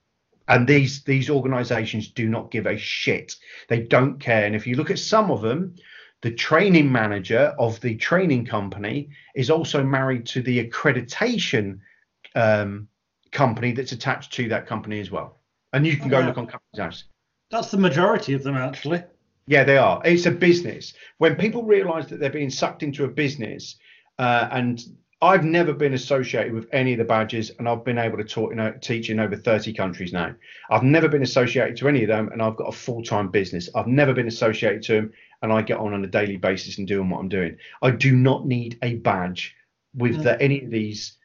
[0.51, 3.35] and these these organizations do not give a shit
[3.69, 5.75] they don't care and if you look at some of them
[6.23, 11.79] the training manager of the training company is also married to the accreditation
[12.35, 12.87] um,
[13.33, 15.39] company that's attached to that company as well
[15.73, 16.27] and you can go Yeah.
[16.27, 17.05] look on companies house
[17.51, 19.03] That's the majority of them, actually.
[19.47, 20.01] yeah, they are.
[20.05, 20.95] It's a business.
[21.19, 23.77] When people realize that they're being sucked into a business,
[24.19, 24.81] uh, and
[25.23, 28.51] I've never been associated with any of the badges, and I've been able to talk,
[28.51, 30.35] you know, teach in over 30 countries now.
[30.71, 33.69] I've never been associated to any of them, and I've got a full time business.
[33.75, 35.13] I've never been associated to them,
[35.43, 37.57] and I get on on a daily basis and doing what I'm doing.
[37.83, 39.55] I do not need a badge
[39.95, 40.23] with Mm.
[40.23, 41.17] the, any of these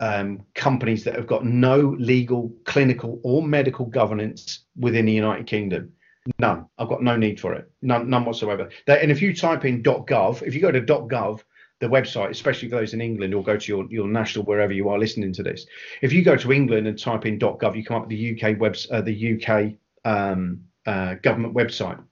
[0.00, 5.92] um, companies that have got no legal, clinical, or medical governance within the United Kingdom.
[6.38, 6.66] None.
[6.78, 7.70] I've got no need for it.
[7.82, 8.70] None, none whatsoever.
[8.86, 11.42] That, and if you type in .gov, if you go to .gov,
[11.80, 14.88] the website, especially for those in England, or go to your, your national wherever you
[14.88, 15.66] are listening to this.
[16.02, 18.58] If you go to England and type in .gov, you come up with the UK
[18.58, 22.02] webs, uh, the UK um, uh, government website.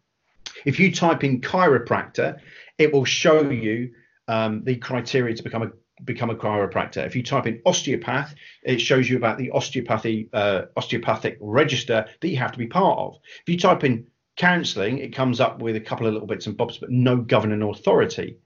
[0.65, 2.39] If you type in chiropractor,
[2.79, 3.93] it will show you
[4.29, 5.71] um, the criteria to become a
[6.05, 7.07] become a chiropractor.
[7.07, 8.35] If you type in osteopath,
[8.65, 12.99] it shows you about the osteopathy uh, osteopathic register that you have to be part
[12.99, 13.19] of.
[13.47, 14.07] If you type in
[14.37, 17.63] counselling, it comes up with a couple of little bits and bobs, but no governing
[17.63, 18.39] authority.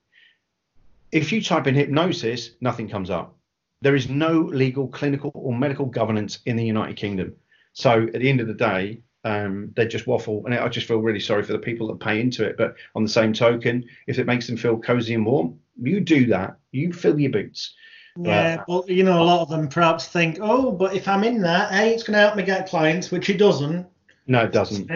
[1.12, 3.36] If you type in hypnosis, nothing comes up.
[3.82, 7.34] There is no legal, clinical, or medical governance in the United Kingdom.
[7.72, 10.98] So at the end of the day, um, they just waffle, and I just feel
[10.98, 12.56] really sorry for the people that pay into it.
[12.56, 16.26] But on the same token, if it makes them feel cozy and warm, you do
[16.26, 16.56] that.
[16.72, 17.74] You fill your boots.
[18.18, 21.22] Yeah, but, but you know, a lot of them perhaps think, oh, but if I'm
[21.22, 23.86] in that, A, it's going to help me get clients, which it doesn't.
[24.26, 24.90] No, it doesn't.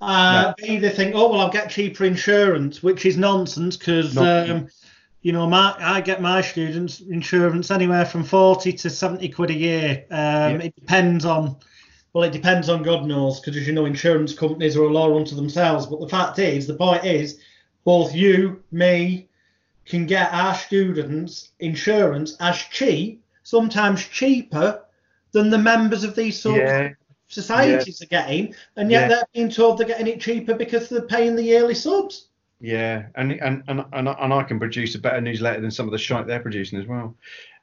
[0.00, 0.66] Uh, no.
[0.66, 4.68] B, they think, oh, well, I'll get cheaper insurance, which is nonsense because, um,
[5.26, 9.54] you know, my I get my students insurance anywhere from 40 to 70 quid a
[9.54, 10.04] year.
[10.08, 10.58] Um, yeah.
[10.58, 11.56] It depends on,
[12.12, 15.16] well, it depends on God knows because, as you know, insurance companies are a law
[15.16, 15.86] unto themselves.
[15.86, 17.40] But the fact is, the point is,
[17.82, 19.28] both you, me,
[19.84, 24.84] can get our students insurance as cheap, sometimes cheaper
[25.32, 26.78] than the members of these sort yeah.
[26.82, 26.92] of
[27.26, 28.04] societies yeah.
[28.04, 31.42] are getting, and yet they're being told they're getting it cheaper because they're paying the
[31.42, 32.28] yearly subs.
[32.60, 35.98] Yeah, and and and and, I can produce a better newsletter than some of the
[35.98, 37.14] shite they're producing as well.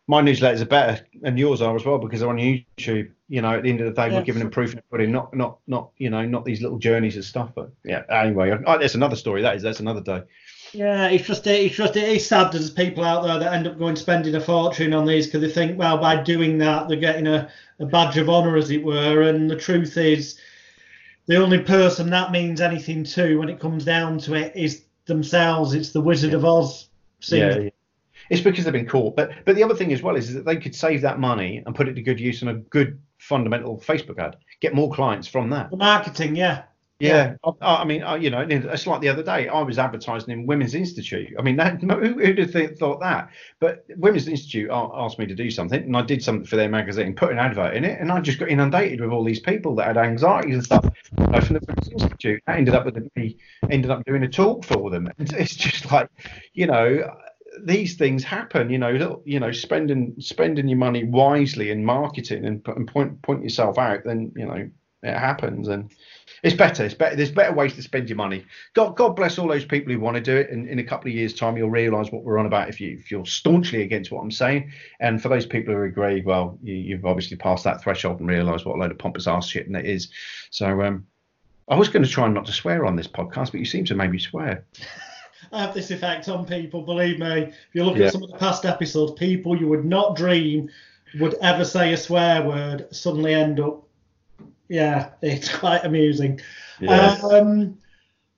[0.05, 3.09] My newsletters are better, and yours are as well because they're on YouTube.
[3.27, 4.19] You know, at the end of the day, yeah.
[4.19, 7.15] we're giving them proof and putting, not not not you know, not these little journeys
[7.15, 7.51] and stuff.
[7.55, 9.41] But yeah, anyway, that's another story.
[9.41, 10.23] That is that's another day.
[10.73, 13.77] Yeah, it's just it's just it is sad there's people out there that end up
[13.77, 17.27] going spending a fortune on these because they think well by doing that they're getting
[17.27, 17.47] a,
[17.79, 20.39] a badge of honour as it were, and the truth is
[21.27, 25.74] the only person that means anything to when it comes down to it is themselves.
[25.74, 26.38] It's the Wizard yeah.
[26.38, 26.89] of Oz.
[27.22, 27.70] Yeah, yeah,
[28.30, 29.16] it's because they've been caught.
[29.16, 31.64] But but the other thing as well is, is that they could save that money
[31.66, 35.28] and put it to good use on a good fundamental Facebook ad, get more clients
[35.28, 35.72] from that.
[35.72, 36.64] The marketing, yeah.
[36.99, 37.51] Yeah, yeah.
[37.61, 39.47] I, I, mean, you know, it's like the other day.
[39.47, 41.33] I was advertising in Women's Institute.
[41.37, 43.29] I mean, that, who, would have thought that?
[43.59, 47.15] But Women's Institute asked me to do something, and I did something for their magazine,
[47.15, 49.87] put an advert in it, and I just got inundated with all these people that
[49.87, 50.85] had anxieties and stuff
[51.15, 52.41] from the Women's Institute.
[52.47, 53.37] I ended up with me,
[53.69, 55.09] ended up doing a talk for them.
[55.17, 56.09] And It's just like,
[56.53, 57.15] you know,
[57.63, 58.69] these things happen.
[58.69, 63.43] You know, you know, spending spending your money wisely in marketing and, and point point
[63.43, 64.69] yourself out, then you know
[65.04, 65.91] it happens and
[66.43, 66.84] it's better.
[66.84, 67.16] It's better.
[67.16, 68.45] There's better ways to spend your money.
[68.74, 70.49] God, God bless all those people who want to do it.
[70.49, 72.97] And in a couple of years' time, you'll realise what we're on about if you
[72.97, 74.72] if you're staunchly against what I'm saying.
[74.99, 78.66] And for those people who agree, well, you, have obviously passed that threshold and realised
[78.66, 80.10] what a load of pompous ass shit and it is.
[80.49, 81.06] So um,
[81.70, 83.95] I was going to try not to swear on this podcast, but you seem to
[83.95, 84.66] maybe swear.
[85.51, 86.82] I have this effect on people.
[86.82, 88.08] Believe me, if you look yeah.
[88.08, 90.70] at some of the past episodes, people you would not dream
[91.20, 93.88] would ever say a swear word suddenly end up
[94.68, 96.39] yeah, it's quite amusing.
[96.80, 97.18] Yeah.
[97.24, 97.78] Um,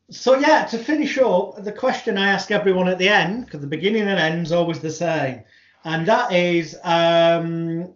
[0.10, 3.68] so yeah, to finish up, the question I ask everyone at the end, because the
[3.68, 5.44] beginning and end is always the same,
[5.84, 7.92] and that is, um,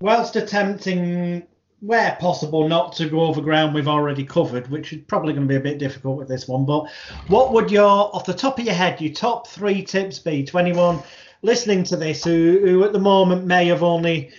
[0.00, 1.46] whilst attempting
[1.82, 5.52] where possible not to go over ground we've already covered, which is probably going to
[5.52, 6.64] be a bit difficult with this one.
[6.64, 6.88] But
[7.26, 10.58] what would your, off the top of your head, your top three tips be to
[10.58, 11.02] anyone
[11.42, 14.30] listening to this who, who at the moment may have only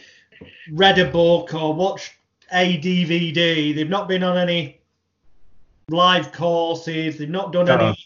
[0.71, 2.13] read a book or watched
[2.51, 3.75] a DVD.
[3.75, 4.81] They've not been on any
[5.89, 7.17] live courses.
[7.17, 7.97] They've not done any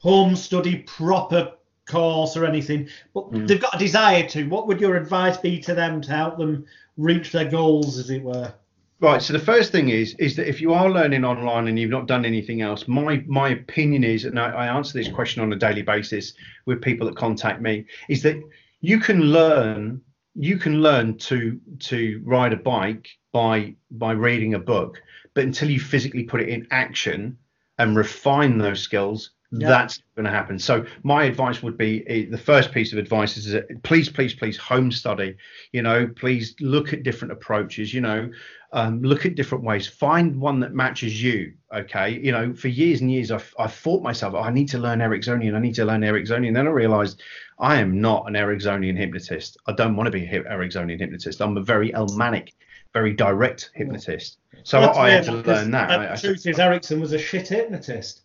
[0.00, 1.52] home study proper
[1.86, 3.46] course or anything, but mm.
[3.46, 4.44] they've got a desire to.
[4.48, 6.66] What would your advice be to them to help them
[6.96, 8.52] reach their goals, as it were?
[9.00, 9.22] Right.
[9.22, 12.06] So the first thing is is that if you are learning online and you've not
[12.06, 15.56] done anything else, my my opinion is, and I, I answer this question on a
[15.56, 16.34] daily basis
[16.66, 18.42] with people that contact me, is that
[18.80, 20.00] you can learn
[20.38, 25.02] you can learn to to ride a bike by by reading a book,
[25.34, 27.36] but until you physically put it in action
[27.78, 29.68] and refine those skills, yeah.
[29.68, 30.58] that's going to happen.
[30.58, 34.34] So my advice would be eh, the first piece of advice is that please, please,
[34.34, 35.36] please home study.
[35.72, 37.94] You know, please look at different approaches.
[37.94, 38.30] You know,
[38.72, 39.86] um, look at different ways.
[39.86, 41.54] Find one that matches you.
[41.74, 42.20] Okay.
[42.22, 44.98] You know, for years and years, I've, I've thought myself, oh, I need to learn
[44.98, 45.54] Ericksonian.
[45.54, 46.52] I need to learn Ericksonian.
[46.52, 47.22] Then I realized
[47.58, 49.56] I am not an Ericksonian hypnotist.
[49.66, 51.40] I don't want to be an Ericksonian hypnotist.
[51.40, 52.52] I'm a very Elmanic,
[52.92, 54.38] very direct hypnotist.
[54.64, 56.16] So I had to learn that.
[56.16, 58.24] The truth is, Erickson was a shit hypnotist.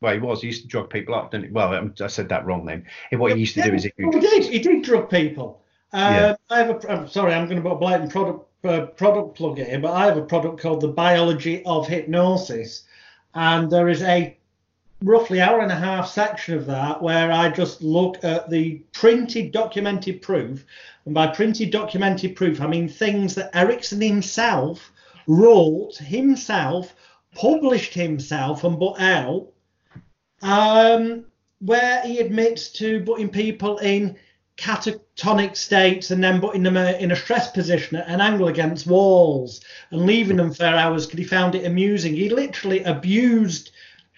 [0.00, 0.40] Well, he was.
[0.40, 1.50] He used to drug people up, didn't he?
[1.52, 2.86] Well, I said that wrong then.
[3.12, 4.44] What he used to yeah, do is he, well, he did.
[4.44, 5.62] He did drug people.
[5.92, 6.36] Um, yeah.
[6.50, 6.92] I have a.
[6.92, 9.92] I'm sorry, I'm going to put a blatant product uh, product plug in here, but
[9.92, 12.84] I have a product called the Biology of Hypnosis,
[13.34, 14.36] and there is a
[15.02, 19.52] roughly hour and a half section of that where I just look at the printed
[19.52, 20.64] documented proof.
[21.04, 24.92] And by printed documented proof, I mean things that Erickson himself
[25.26, 26.94] wrote himself,
[27.34, 29.46] published himself, and put out,
[30.42, 31.24] um,
[31.60, 34.16] where he admits to putting people in
[34.56, 39.60] catatonic states and then putting them in a stress position at an angle against walls
[39.90, 42.14] and leaving them for hours because he found it amusing.
[42.14, 43.70] He literally abused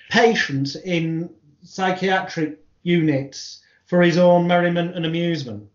[0.09, 1.31] patients in
[1.63, 5.69] psychiatric units for his own merriment and amusement.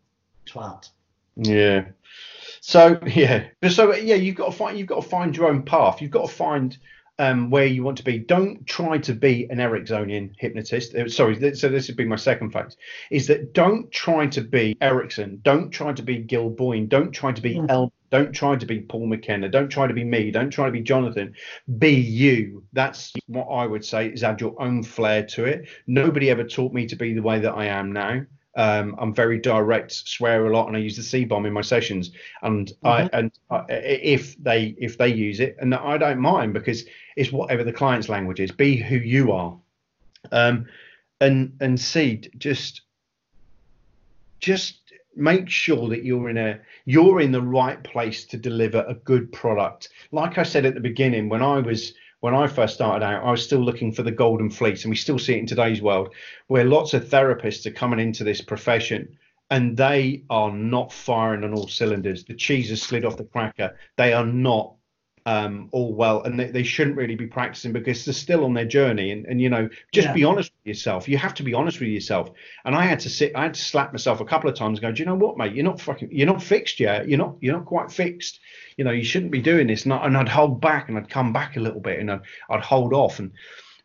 [0.47, 0.89] Twat.
[1.35, 1.85] Yeah.
[2.61, 6.01] So yeah, so yeah, you've got to find you've got to find your own path.
[6.01, 6.75] You've got to find
[7.19, 8.19] um, where you want to be.
[8.19, 10.95] Don't try to be an Ericksonian hypnotist.
[10.95, 12.75] Uh, sorry, so this would be my second phase.
[13.11, 15.39] Is that don't try to be Erickson.
[15.43, 16.87] Don't try to be Gil Boyne.
[16.87, 17.69] Don't try to be mm.
[17.69, 17.91] El.
[18.11, 19.49] Don't try to be Paul McKenna.
[19.49, 20.31] Don't try to be me.
[20.31, 21.33] Don't try to be Jonathan.
[21.79, 22.63] Be you.
[22.71, 24.07] That's what I would say.
[24.07, 25.67] Is add your own flair to it.
[25.87, 28.21] Nobody ever taught me to be the way that I am now.
[28.55, 31.61] Um, I'm very direct, swear a lot, and I use the C bomb in my
[31.61, 32.11] sessions.
[32.41, 32.87] And mm-hmm.
[32.87, 36.85] I and I, if they if they use it, and I don't mind because
[37.15, 38.51] it's whatever the client's language is.
[38.51, 39.57] Be who you are,
[40.31, 40.65] um,
[41.19, 42.81] and and C just
[44.39, 44.79] just
[45.15, 49.31] make sure that you're in a you're in the right place to deliver a good
[49.31, 49.89] product.
[50.11, 53.31] Like I said at the beginning, when I was when I first started out, I
[53.31, 56.13] was still looking for the golden fleece, and we still see it in today's world,
[56.47, 59.17] where lots of therapists are coming into this profession
[59.51, 62.25] and they are not firing on all cylinders.
[62.25, 63.77] The cheese has slid off the cracker.
[63.95, 64.74] They are not
[65.25, 68.65] um, all well, and they, they, shouldn't really be practicing because they're still on their
[68.65, 69.11] journey.
[69.11, 70.13] And, and you know, just yeah.
[70.13, 71.07] be honest with yourself.
[71.07, 72.29] You have to be honest with yourself.
[72.63, 74.77] And I had to sit, I had to slap myself a couple of times.
[74.77, 75.53] And go, do you know what, mate?
[75.53, 77.09] You're not fucking, you're not fixed yet.
[77.09, 78.39] You're not, you're not quite fixed
[78.77, 79.83] you know, you shouldn't be doing this.
[79.83, 82.21] And, I, and I'd hold back and I'd come back a little bit and I'd,
[82.49, 83.31] I'd hold off and,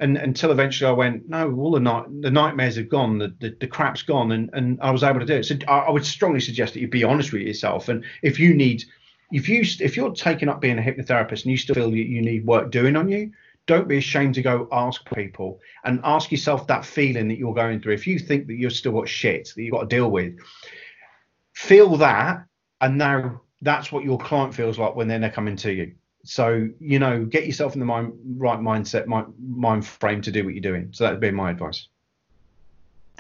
[0.01, 3.57] and until eventually I went, no, all the night the nightmares have gone, the, the,
[3.61, 5.45] the crap's gone, and, and I was able to do it.
[5.45, 8.55] So I, I, would strongly suggest that you be honest with yourself, and if you
[8.55, 8.83] need,
[9.33, 12.23] if you if you're taking up being a hypnotherapist and you still feel you, you
[12.23, 13.33] need work doing on you,
[13.67, 17.81] don't be ashamed to go ask people and ask yourself that feeling that you're going
[17.81, 17.95] through.
[17.95, 20.39] If you think that you've still got shit that you've got to deal with,
[21.55, 22.45] feel that,
[22.81, 25.95] and now that's what your client feels like when they're coming to you.
[26.25, 30.45] So you know, get yourself in the mind, right mindset, mind, mind frame to do
[30.45, 30.91] what you're doing.
[30.93, 31.89] So that'd be my advice.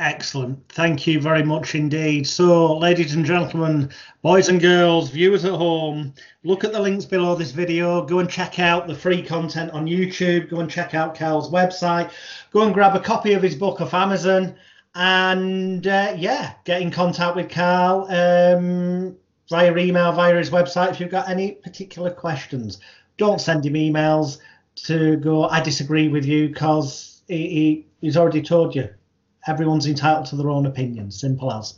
[0.00, 0.66] Excellent.
[0.70, 2.26] Thank you very much indeed.
[2.26, 3.90] So, ladies and gentlemen,
[4.22, 8.02] boys and girls, viewers at home, look at the links below this video.
[8.06, 10.48] Go and check out the free content on YouTube.
[10.48, 12.10] Go and check out Carl's website.
[12.50, 14.54] Go and grab a copy of his book off Amazon.
[14.94, 18.06] And uh, yeah, get in contact with Carl.
[18.08, 19.18] Um,
[19.50, 22.80] via email, via his website if you've got any particular questions.
[23.18, 24.38] Don't send him emails
[24.76, 28.88] to go, I disagree with you, because he, he, he's already told you.
[29.50, 31.10] Everyone's entitled to their own opinion.
[31.10, 31.74] Simple as.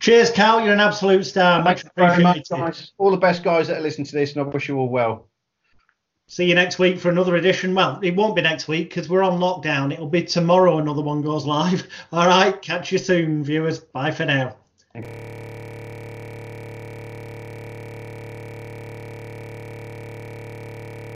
[0.00, 0.60] Cheers, Cal.
[0.60, 1.62] You're an absolute star.
[1.62, 2.44] Much appreciated.
[2.50, 5.28] Much, all the best guys that listen to this, and I wish you all well.
[6.26, 7.74] See you next week for another edition.
[7.74, 9.92] Well, it won't be next week because we're on lockdown.
[9.92, 11.86] It'll be tomorrow another one goes live.
[12.12, 12.60] All right.
[12.60, 13.78] Catch you soon, viewers.
[13.78, 14.56] Bye for now.